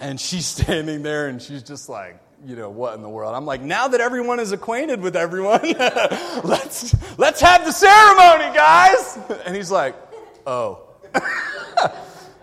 [0.00, 3.34] and she's standing there and she's just like, you know, what in the world?
[3.34, 5.60] I'm like, now that everyone is acquainted with everyone,
[6.44, 9.18] let's, let's have the ceremony, guys.
[9.44, 9.96] And he's like,
[10.46, 10.84] oh.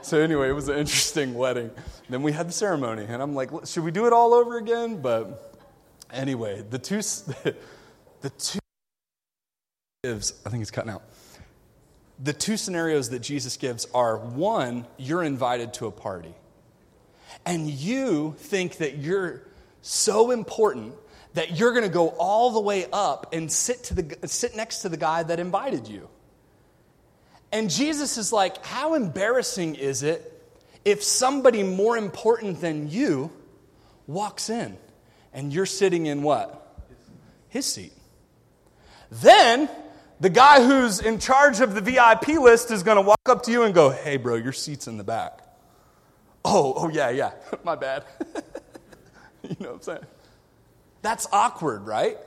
[0.02, 1.72] so anyway, it was an interesting wedding.
[2.10, 5.02] Then we had the ceremony, and I'm like, should we do it all over again?
[5.02, 5.56] But
[6.12, 7.02] anyway, the two,
[8.22, 8.60] the two,
[10.04, 11.04] I think it's cutting out
[12.20, 16.34] the two scenarios that Jesus gives are one, you're invited to a party,
[17.46, 19.42] and you think that you're
[19.82, 20.96] so important
[21.36, 24.80] that you're going to go all the way up and sit, to the, sit next
[24.80, 26.10] to the guy that invited you.
[27.52, 30.32] And Jesus is like, How embarrassing is it
[30.84, 33.32] if somebody more important than you
[34.08, 34.78] walks in
[35.34, 36.62] and you're sitting in what?
[37.50, 37.94] His seat.
[39.12, 39.70] Then
[40.20, 43.52] the guy who's in charge of the VIP list is going to walk up to
[43.52, 45.45] you and go, Hey, bro, your seat's in the back.
[46.48, 47.32] Oh, oh, yeah, yeah,
[47.64, 48.04] my bad.
[49.44, 50.06] you know what I'm saying?
[51.02, 52.18] That's awkward, right?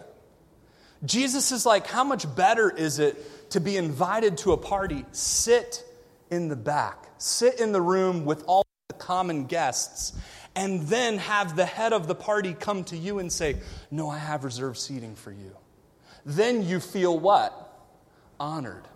[1.04, 5.04] Jesus is like, How much better is it to be invited to a party?
[5.12, 5.84] Sit
[6.30, 10.18] in the back, sit in the room with all the common guests,
[10.56, 13.56] and then have the head of the party come to you and say,
[13.90, 15.56] No, I have reserved seating for you.
[16.26, 17.64] Then you feel what?
[18.40, 18.86] honored.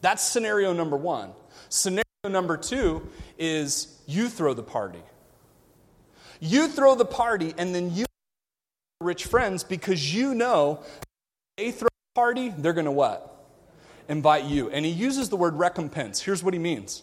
[0.00, 1.32] That's scenario number one.
[1.68, 5.00] Scenario number two is you throw the party.
[6.38, 8.04] You throw the party, and then you
[9.00, 10.82] rich friends because you know
[11.56, 13.26] they throw a party, they're going to what?
[14.08, 14.68] Invite you.
[14.68, 16.20] And he uses the word recompense.
[16.20, 17.02] Here's what he means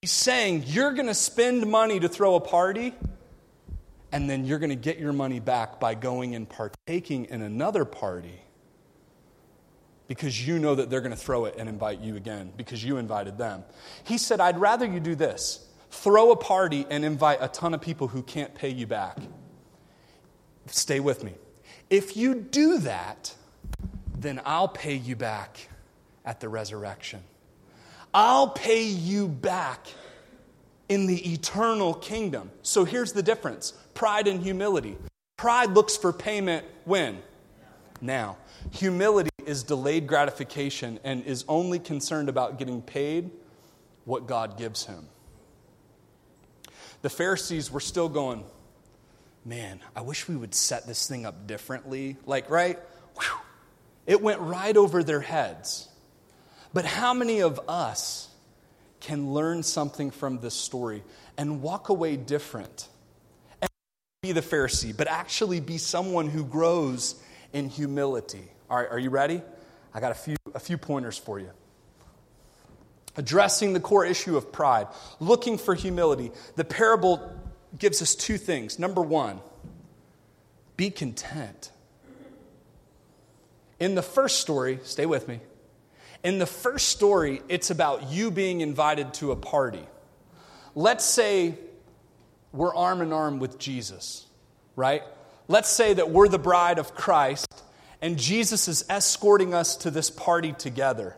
[0.00, 2.94] He's saying you're going to spend money to throw a party,
[4.12, 7.84] and then you're going to get your money back by going and partaking in another
[7.84, 8.43] party
[10.06, 12.98] because you know that they're going to throw it and invite you again because you
[12.98, 13.64] invited them.
[14.04, 17.80] He said, I'd rather you do this throw a party and invite a ton of
[17.80, 19.16] people who can't pay you back.
[20.66, 21.34] Stay with me.
[21.88, 23.34] If you do that,
[24.18, 25.68] then I'll pay you back
[26.24, 27.22] at the resurrection.
[28.12, 29.86] I'll pay you back
[30.88, 32.50] in the eternal kingdom.
[32.62, 34.96] So here's the difference pride and humility.
[35.36, 37.22] Pride looks for payment when?
[38.00, 38.36] Now.
[38.72, 43.30] Humility is delayed gratification and is only concerned about getting paid
[44.04, 45.06] what God gives him.
[47.02, 48.44] The Pharisees were still going,
[49.44, 52.16] man, I wish we would set this thing up differently.
[52.26, 52.78] Like, right?
[53.18, 53.38] Whew.
[54.06, 55.88] It went right over their heads.
[56.72, 58.28] But how many of us
[59.00, 61.02] can learn something from this story
[61.36, 62.88] and walk away different?
[63.60, 63.70] And
[64.22, 67.14] be the Pharisee, but actually be someone who grows
[67.52, 68.48] in humility.
[68.70, 69.42] All right, are you ready?
[69.92, 71.50] I got a few, a few pointers for you.
[73.16, 74.88] Addressing the core issue of pride,
[75.20, 76.32] looking for humility.
[76.56, 77.32] The parable
[77.78, 78.78] gives us two things.
[78.78, 79.40] Number one,
[80.76, 81.70] be content.
[83.78, 85.40] In the first story, stay with me.
[86.24, 89.86] In the first story, it's about you being invited to a party.
[90.74, 91.54] Let's say
[92.52, 94.26] we're arm in arm with Jesus,
[94.74, 95.02] right?
[95.46, 97.46] Let's say that we're the bride of Christ
[98.04, 101.16] and Jesus is escorting us to this party together.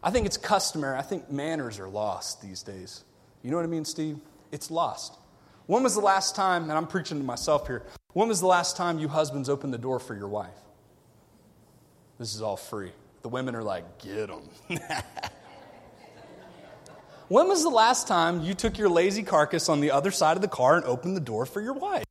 [0.00, 0.96] I think it's customary.
[0.96, 3.02] I think manners are lost these days.
[3.42, 4.20] You know what I mean, Steve?
[4.52, 5.18] It's lost.
[5.66, 7.82] When was the last time, and I'm preaching to myself here,
[8.12, 10.54] when was the last time you husbands opened the door for your wife?
[12.20, 12.92] This is all free.
[13.22, 14.48] The women are like, get them.
[17.26, 20.40] when was the last time you took your lazy carcass on the other side of
[20.40, 22.04] the car and opened the door for your wife?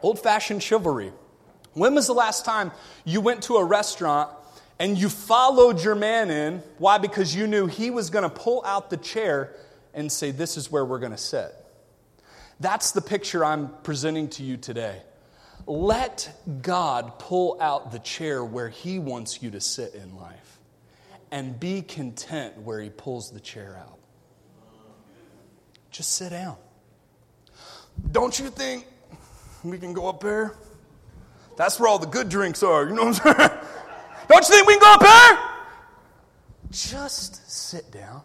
[0.00, 1.10] Old fashioned chivalry.
[1.74, 2.72] When was the last time
[3.04, 4.30] you went to a restaurant
[4.78, 6.62] and you followed your man in?
[6.78, 6.98] Why?
[6.98, 9.54] Because you knew he was going to pull out the chair
[9.94, 11.54] and say, This is where we're going to sit.
[12.58, 15.00] That's the picture I'm presenting to you today.
[15.66, 20.58] Let God pull out the chair where He wants you to sit in life
[21.30, 23.98] and be content where He pulls the chair out.
[25.90, 26.56] Just sit down.
[28.12, 28.86] Don't you think
[29.62, 30.54] we can go up there?
[31.60, 32.88] That's where all the good drinks are.
[32.88, 33.50] You know what I'm saying?
[34.30, 35.38] Don't you think we can go up there?
[36.70, 38.22] Just sit down.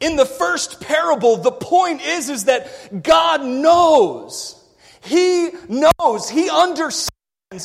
[0.00, 4.64] In the first parable, the point is, is that God knows.
[5.02, 6.30] He knows.
[6.30, 7.10] He understands.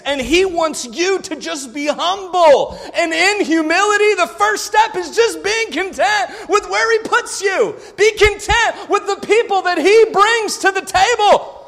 [0.03, 2.78] And He wants you to just be humble.
[2.93, 7.80] And in humility, the first step is just being content with where He puts you.
[7.95, 11.59] Be content with the people that He brings to the table.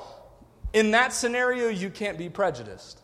[0.74, 3.02] In that scenario, you can't be prejudiced.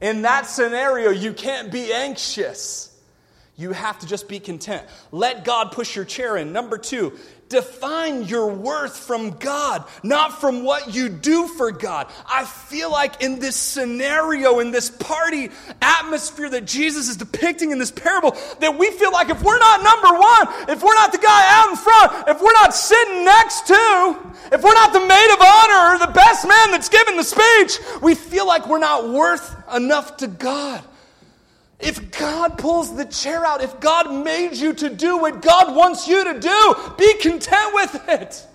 [0.00, 3.00] In that scenario, you can't be anxious.
[3.56, 4.86] You have to just be content.
[5.12, 6.52] Let God push your chair in.
[6.52, 7.18] Number two,
[7.52, 12.08] define your worth from God, not from what you do for God.
[12.26, 15.50] I feel like in this scenario, in this party
[15.80, 19.82] atmosphere that Jesus is depicting in this parable, that we feel like if we're not
[19.84, 23.66] number one, if we're not the guy out in front, if we're not sitting next
[23.66, 24.16] to,
[24.50, 27.78] if we're not the maid of honor or the best man that's giving the speech,
[28.00, 30.82] we feel like we're not worth enough to God.
[31.82, 36.06] If God pulls the chair out, if God made you to do what God wants
[36.06, 38.46] you to do, be content with it.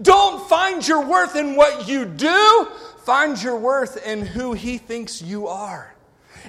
[0.00, 2.68] Don't find your worth in what you do,
[3.04, 5.92] find your worth in who He thinks you are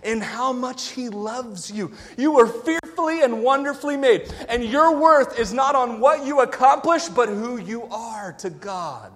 [0.04, 1.92] and how much He loves you.
[2.16, 7.08] You were fearfully and wonderfully made, and your worth is not on what you accomplish,
[7.10, 9.12] but who you are to God.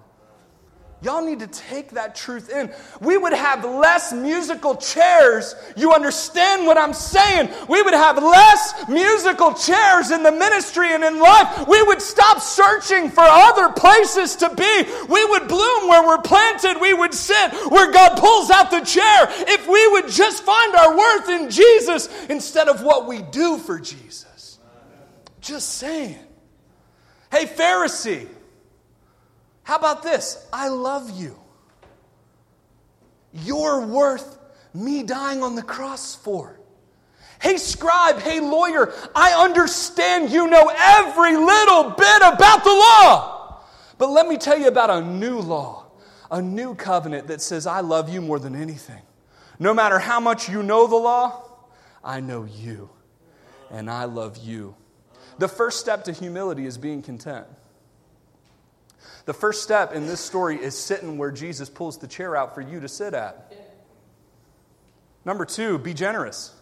[1.00, 2.72] Y'all need to take that truth in.
[3.00, 5.54] We would have less musical chairs.
[5.76, 7.50] You understand what I'm saying?
[7.68, 11.68] We would have less musical chairs in the ministry and in life.
[11.68, 14.84] We would stop searching for other places to be.
[15.08, 16.80] We would bloom where we're planted.
[16.80, 19.28] We would sit where God pulls out the chair.
[19.46, 23.78] If we would just find our worth in Jesus instead of what we do for
[23.78, 24.58] Jesus.
[25.40, 26.18] Just saying.
[27.30, 28.26] Hey, Pharisee.
[29.68, 30.48] How about this?
[30.50, 31.36] I love you.
[33.34, 34.38] You're worth
[34.72, 36.58] me dying on the cross for.
[37.38, 43.62] Hey, scribe, hey, lawyer, I understand you know every little bit about the law.
[43.98, 45.84] But let me tell you about a new law,
[46.30, 49.02] a new covenant that says, I love you more than anything.
[49.58, 51.42] No matter how much you know the law,
[52.02, 52.88] I know you,
[53.70, 54.76] and I love you.
[55.36, 57.46] The first step to humility is being content.
[59.24, 62.60] The first step in this story is sitting where Jesus pulls the chair out for
[62.60, 63.52] you to sit at.
[65.24, 66.54] Number two, be generous.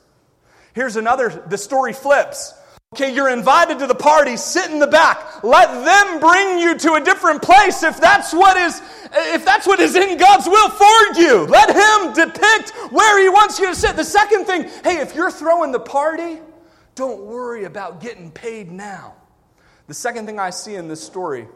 [0.74, 2.52] Here's another, the story flips.
[2.94, 5.42] Okay, you're invited to the party, sit in the back.
[5.42, 8.80] Let them bring you to a different place if that's what is
[9.12, 11.46] if that's what is in God's will for you.
[11.46, 13.96] Let him depict where he wants you to sit.
[13.96, 16.38] The second thing, hey, if you're throwing the party,
[16.94, 19.14] don't worry about getting paid now.
[19.88, 21.48] The second thing I see in this story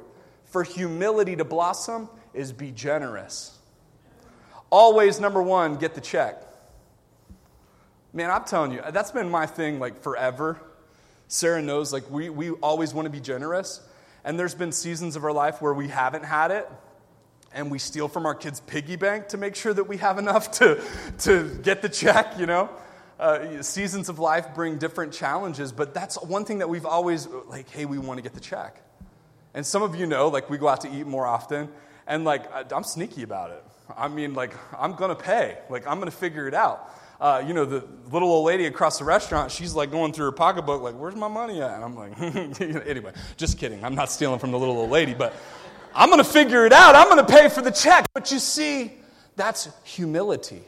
[0.50, 3.58] for humility to blossom is be generous.
[4.70, 6.42] Always, number one, get the check.
[8.12, 10.60] Man, I'm telling you, that's been my thing like forever.
[11.28, 13.80] Sarah knows, like, we, we always want to be generous.
[14.24, 16.68] And there's been seasons of our life where we haven't had it.
[17.52, 20.52] and we steal from our kids' piggy bank to make sure that we have enough
[20.52, 20.82] to,
[21.18, 22.70] to get the check, you know?
[23.18, 27.68] Uh, seasons of life bring different challenges, but that's one thing that we've always, like,
[27.68, 28.82] hey, we want to get the check.
[29.54, 31.68] And some of you know, like, we go out to eat more often,
[32.06, 33.64] and like, I'm sneaky about it.
[33.96, 35.58] I mean, like, I'm to pay.
[35.68, 36.94] Like, I'm to figure it out.
[37.20, 40.32] Uh, you know, the little old lady across the restaurant, she's like going through her
[40.32, 41.72] pocketbook, like, where's my money at?
[41.72, 42.18] And I'm like,
[42.60, 43.84] anyway, just kidding.
[43.84, 45.34] I'm not stealing from the little old lady, but
[45.94, 46.94] I'm going to figure it out.
[46.94, 48.06] I'm going to pay for the check.
[48.14, 48.94] But you see,
[49.36, 50.62] that's humility.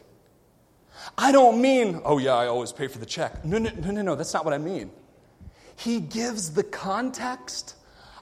[1.17, 3.45] I don't mean, oh, yeah, I always pay for the check.
[3.45, 4.15] No, no, no, no, no.
[4.15, 4.91] That's not what I mean.
[5.77, 7.77] He gives the context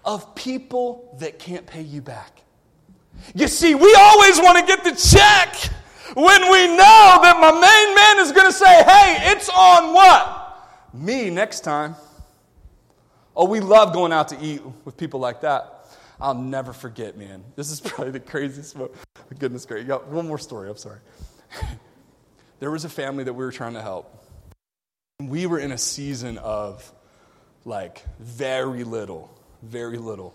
[0.04, 2.42] of people that can't pay you back.
[3.34, 5.54] You see, we always want to get the check
[6.14, 10.68] when we know that my main man is going to say, hey, it's on what?
[10.92, 11.94] Me next time.
[13.36, 15.86] Oh, we love going out to eat with people like that.
[16.20, 17.44] I'll never forget, man.
[17.56, 18.76] This is probably the craziest.
[19.38, 19.88] Goodness gracious.
[19.88, 20.68] Got one more story.
[20.68, 20.98] I'm sorry.
[22.60, 24.16] there was a family that we were trying to help.
[25.20, 26.92] We were in a season of
[27.64, 29.30] like very little,
[29.62, 30.34] very little.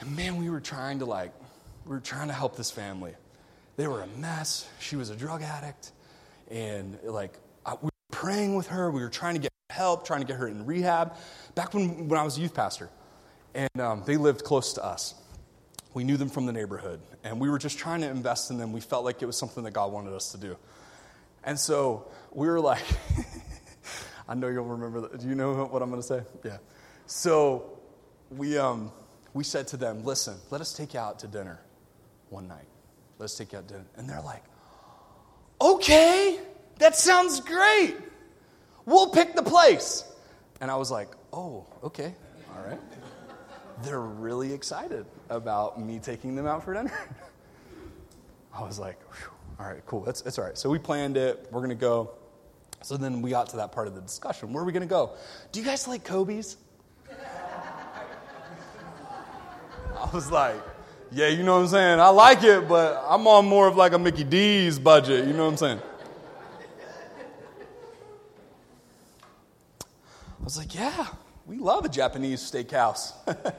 [0.00, 1.32] And man, we were trying to like,
[1.84, 3.14] we were trying to help this family.
[3.76, 4.68] They were a mess.
[4.80, 5.92] She was a drug addict.
[6.50, 8.90] And like, I, we were praying with her.
[8.90, 11.16] We were trying to get help, trying to get her in rehab.
[11.54, 12.90] Back when, when I was a youth pastor
[13.54, 15.14] and um, they lived close to us.
[15.94, 18.72] We knew them from the neighborhood, and we were just trying to invest in them.
[18.72, 20.56] We felt like it was something that God wanted us to do.
[21.44, 22.82] And so we were like,
[24.28, 25.20] I know you'll remember that.
[25.20, 26.22] Do you know what I'm going to say?
[26.44, 26.56] Yeah.
[27.06, 27.73] So
[28.36, 28.92] we, um,
[29.32, 31.60] we said to them, listen, let us take you out to dinner
[32.30, 32.66] one night.
[33.18, 33.86] Let's take you out to dinner.
[33.96, 34.44] And they're like,
[35.60, 36.38] okay,
[36.78, 37.96] that sounds great.
[38.86, 40.04] We'll pick the place.
[40.60, 42.14] And I was like, oh, okay,
[42.54, 42.80] all right
[43.82, 46.92] they're really excited about me taking them out for dinner.
[48.54, 48.98] I was like,
[49.58, 50.08] all right, cool.
[50.08, 50.56] It's, it's all right.
[50.56, 51.48] So we planned it.
[51.50, 52.12] We're to go.
[52.82, 54.52] So then we got to that part of the discussion.
[54.52, 55.12] Where are we to go?
[55.52, 56.56] Do you guys like Kobe's?
[60.14, 60.62] Was like,
[61.10, 62.00] yeah, you know what I'm saying?
[62.00, 65.26] I like it, but I'm on more of like a Mickey D's budget.
[65.26, 65.80] You know what I'm saying?
[70.40, 71.08] I was like, yeah,
[71.46, 73.12] we love a Japanese steakhouse.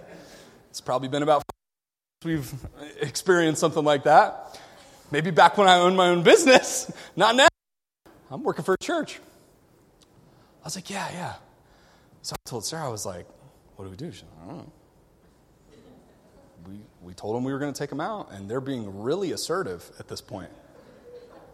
[0.70, 1.44] it's probably been about
[2.24, 2.54] we've
[3.02, 4.60] experienced something like that.
[5.12, 7.48] Maybe back when I owned my own business, not now.
[8.32, 9.20] I'm working for a church.
[10.62, 11.34] I was like, yeah, yeah.
[12.22, 13.28] So I told Sarah, I was like,
[13.76, 14.12] what do we do?
[14.44, 14.72] I don't know.
[16.68, 19.32] We, we told them we were going to take them out, and they're being really
[19.32, 20.50] assertive at this point.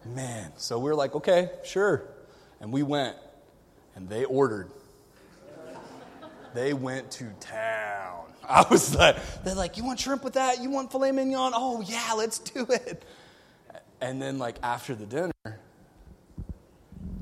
[0.06, 2.04] Man, so we were like, okay, sure.
[2.60, 3.16] And we went,
[3.96, 4.70] and they ordered
[6.54, 8.26] they went to town.
[8.50, 10.62] I was like, they're like, you want shrimp with that?
[10.62, 11.54] You want filet mignon?
[11.56, 13.04] Oh, yeah, let's do it.
[14.02, 15.60] And then, like, after the dinner,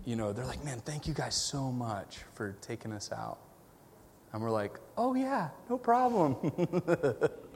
[0.05, 3.39] you know, they're like, man, thank you guys so much for taking us out.
[4.31, 6.35] And we're like, oh, yeah, no problem.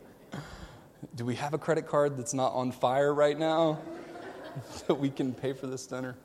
[1.16, 3.80] do we have a credit card that's not on fire right now
[4.88, 6.16] that we can pay for this dinner?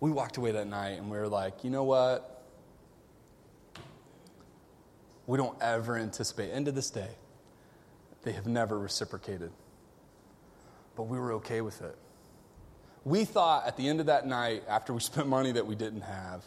[0.00, 2.38] We walked away that night and we were like, you know what?
[5.28, 6.50] we don't ever anticipate.
[6.52, 7.10] And to this day,
[8.22, 9.52] they have never reciprocated.
[10.96, 11.94] But we were okay with it.
[13.04, 16.00] We thought at the end of that night, after we spent money that we didn't
[16.00, 16.44] have,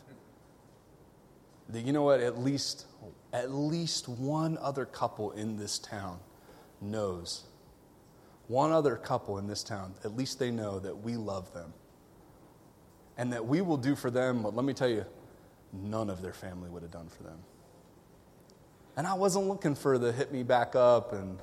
[1.69, 2.87] that you know what, at least
[3.31, 6.19] at least one other couple in this town
[6.81, 7.43] knows.
[8.47, 11.73] One other couple in this town, at least they know that we love them.
[13.17, 15.05] And that we will do for them what, let me tell you,
[15.71, 17.37] none of their family would have done for them.
[18.97, 21.39] And I wasn't looking for the hit me back up and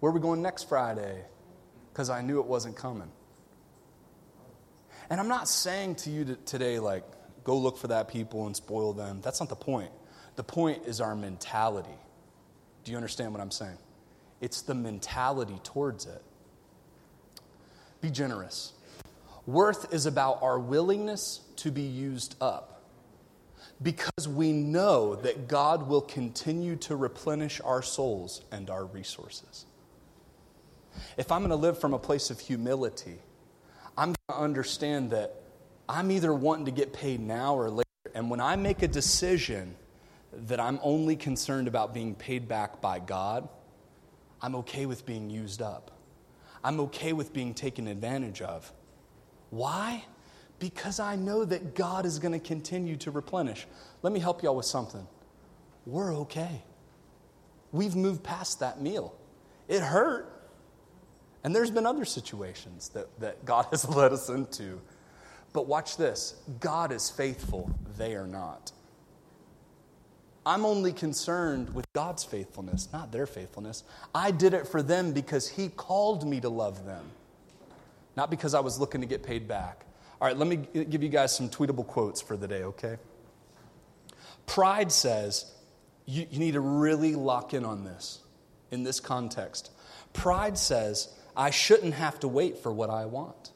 [0.00, 1.24] where are we going next Friday?
[1.92, 3.10] Because I knew it wasn't coming.
[5.08, 7.04] And I'm not saying to you today, like,
[7.44, 9.20] go look for that people and spoil them.
[9.22, 9.90] That's not the point.
[10.36, 11.88] The point is our mentality.
[12.84, 13.78] Do you understand what I'm saying?
[14.40, 16.22] It's the mentality towards it.
[18.00, 18.72] Be generous.
[19.46, 22.82] Worth is about our willingness to be used up
[23.82, 29.66] because we know that God will continue to replenish our souls and our resources.
[31.16, 33.18] If I'm going to live from a place of humility,
[33.96, 35.34] I'm going to understand that
[35.88, 37.84] I'm either wanting to get paid now or later.
[38.14, 39.74] And when I make a decision
[40.32, 43.48] that I'm only concerned about being paid back by God,
[44.40, 45.90] I'm okay with being used up.
[46.62, 48.72] I'm okay with being taken advantage of.
[49.50, 50.04] Why?
[50.58, 53.66] because I know that God is going to continue to replenish.
[54.02, 55.06] Let me help y'all with something.
[55.84, 56.62] We're okay.
[57.72, 59.14] We've moved past that meal.
[59.68, 60.32] It hurt.
[61.44, 64.80] And there's been other situations that, that God has led us into.
[65.52, 68.72] But watch this God is faithful, they are not.
[70.46, 73.82] I'm only concerned with God's faithfulness, not their faithfulness.
[74.14, 77.04] I did it for them because He called me to love them,
[78.16, 79.84] not because I was looking to get paid back.
[80.20, 82.96] All right, let me give you guys some tweetable quotes for the day, okay?
[84.46, 85.52] Pride says,
[86.06, 88.20] you, you need to really lock in on this
[88.70, 89.70] in this context.
[90.12, 93.50] Pride says, I shouldn't have to wait for what I want.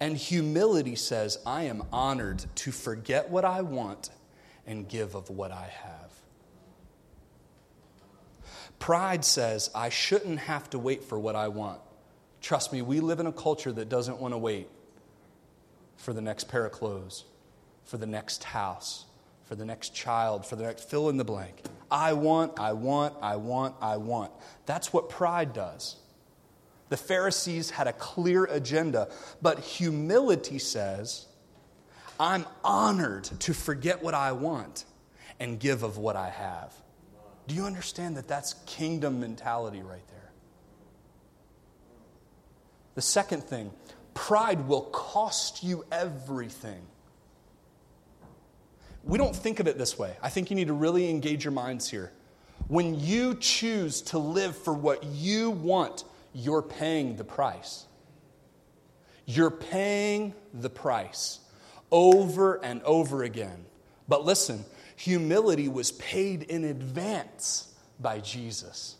[0.00, 4.10] And humility says, I am honored to forget what I want
[4.70, 6.12] and give of what I have.
[8.78, 11.80] Pride says, I shouldn't have to wait for what I want.
[12.40, 14.68] Trust me, we live in a culture that doesn't want to wait
[15.96, 17.24] for the next pair of clothes,
[17.84, 19.04] for the next house,
[19.44, 21.62] for the next child, for the next fill in the blank.
[21.90, 24.32] I want, I want, I want, I want.
[24.64, 25.96] That's what pride does.
[26.88, 29.10] The Pharisees had a clear agenda,
[29.42, 31.26] but humility says,
[32.20, 34.84] I'm honored to forget what I want
[35.40, 36.74] and give of what I have.
[37.48, 40.30] Do you understand that that's kingdom mentality right there?
[42.94, 43.70] The second thing,
[44.12, 46.82] pride will cost you everything.
[49.02, 50.14] We don't think of it this way.
[50.22, 52.12] I think you need to really engage your minds here.
[52.68, 56.04] When you choose to live for what you want,
[56.34, 57.86] you're paying the price.
[59.24, 61.38] You're paying the price
[61.90, 63.64] over and over again.
[64.08, 64.64] But listen,
[64.96, 68.96] humility was paid in advance by Jesus.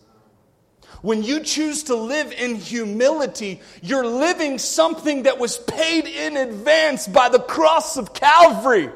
[1.03, 7.07] When you choose to live in humility, you're living something that was paid in advance
[7.07, 8.91] by the cross of Calvary.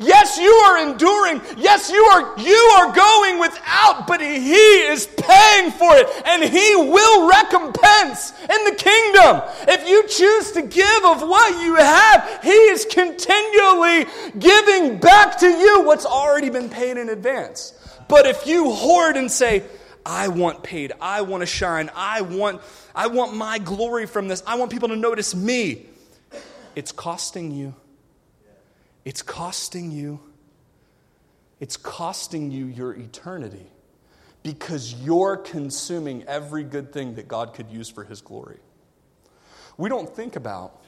[0.00, 1.40] Yes, you are enduring.
[1.56, 6.76] Yes, you are, you are going without, but He is paying for it and He
[6.76, 9.42] will recompense in the kingdom.
[9.68, 14.06] If you choose to give of what you have, He is continually
[14.38, 17.72] giving back to you what's already been paid in advance.
[18.08, 19.64] But if you hoard and say,
[20.04, 22.60] I want paid, I want to shine, I want,
[22.94, 25.86] I want my glory from this, I want people to notice me,
[26.76, 27.74] it's costing you.
[29.04, 30.20] It's costing you.
[31.60, 33.66] It's costing you your eternity
[34.42, 38.58] because you're consuming every good thing that God could use for His glory.
[39.76, 40.82] We don't think about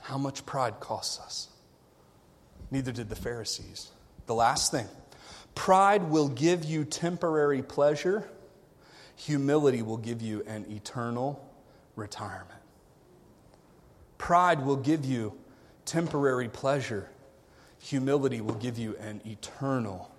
[0.00, 1.48] how much pride costs us.
[2.70, 3.90] Neither did the Pharisees.
[4.26, 4.86] The last thing
[5.54, 8.28] pride will give you temporary pleasure,
[9.16, 11.44] humility will give you an eternal
[11.96, 12.60] retirement.
[14.18, 15.32] Pride will give you
[15.84, 17.08] temporary pleasure
[17.80, 20.10] Humility will give you an eternal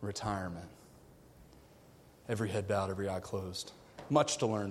[0.00, 0.68] retirement.
[2.28, 3.72] Every head bowed, every eye closed.
[4.10, 4.66] Much to learn.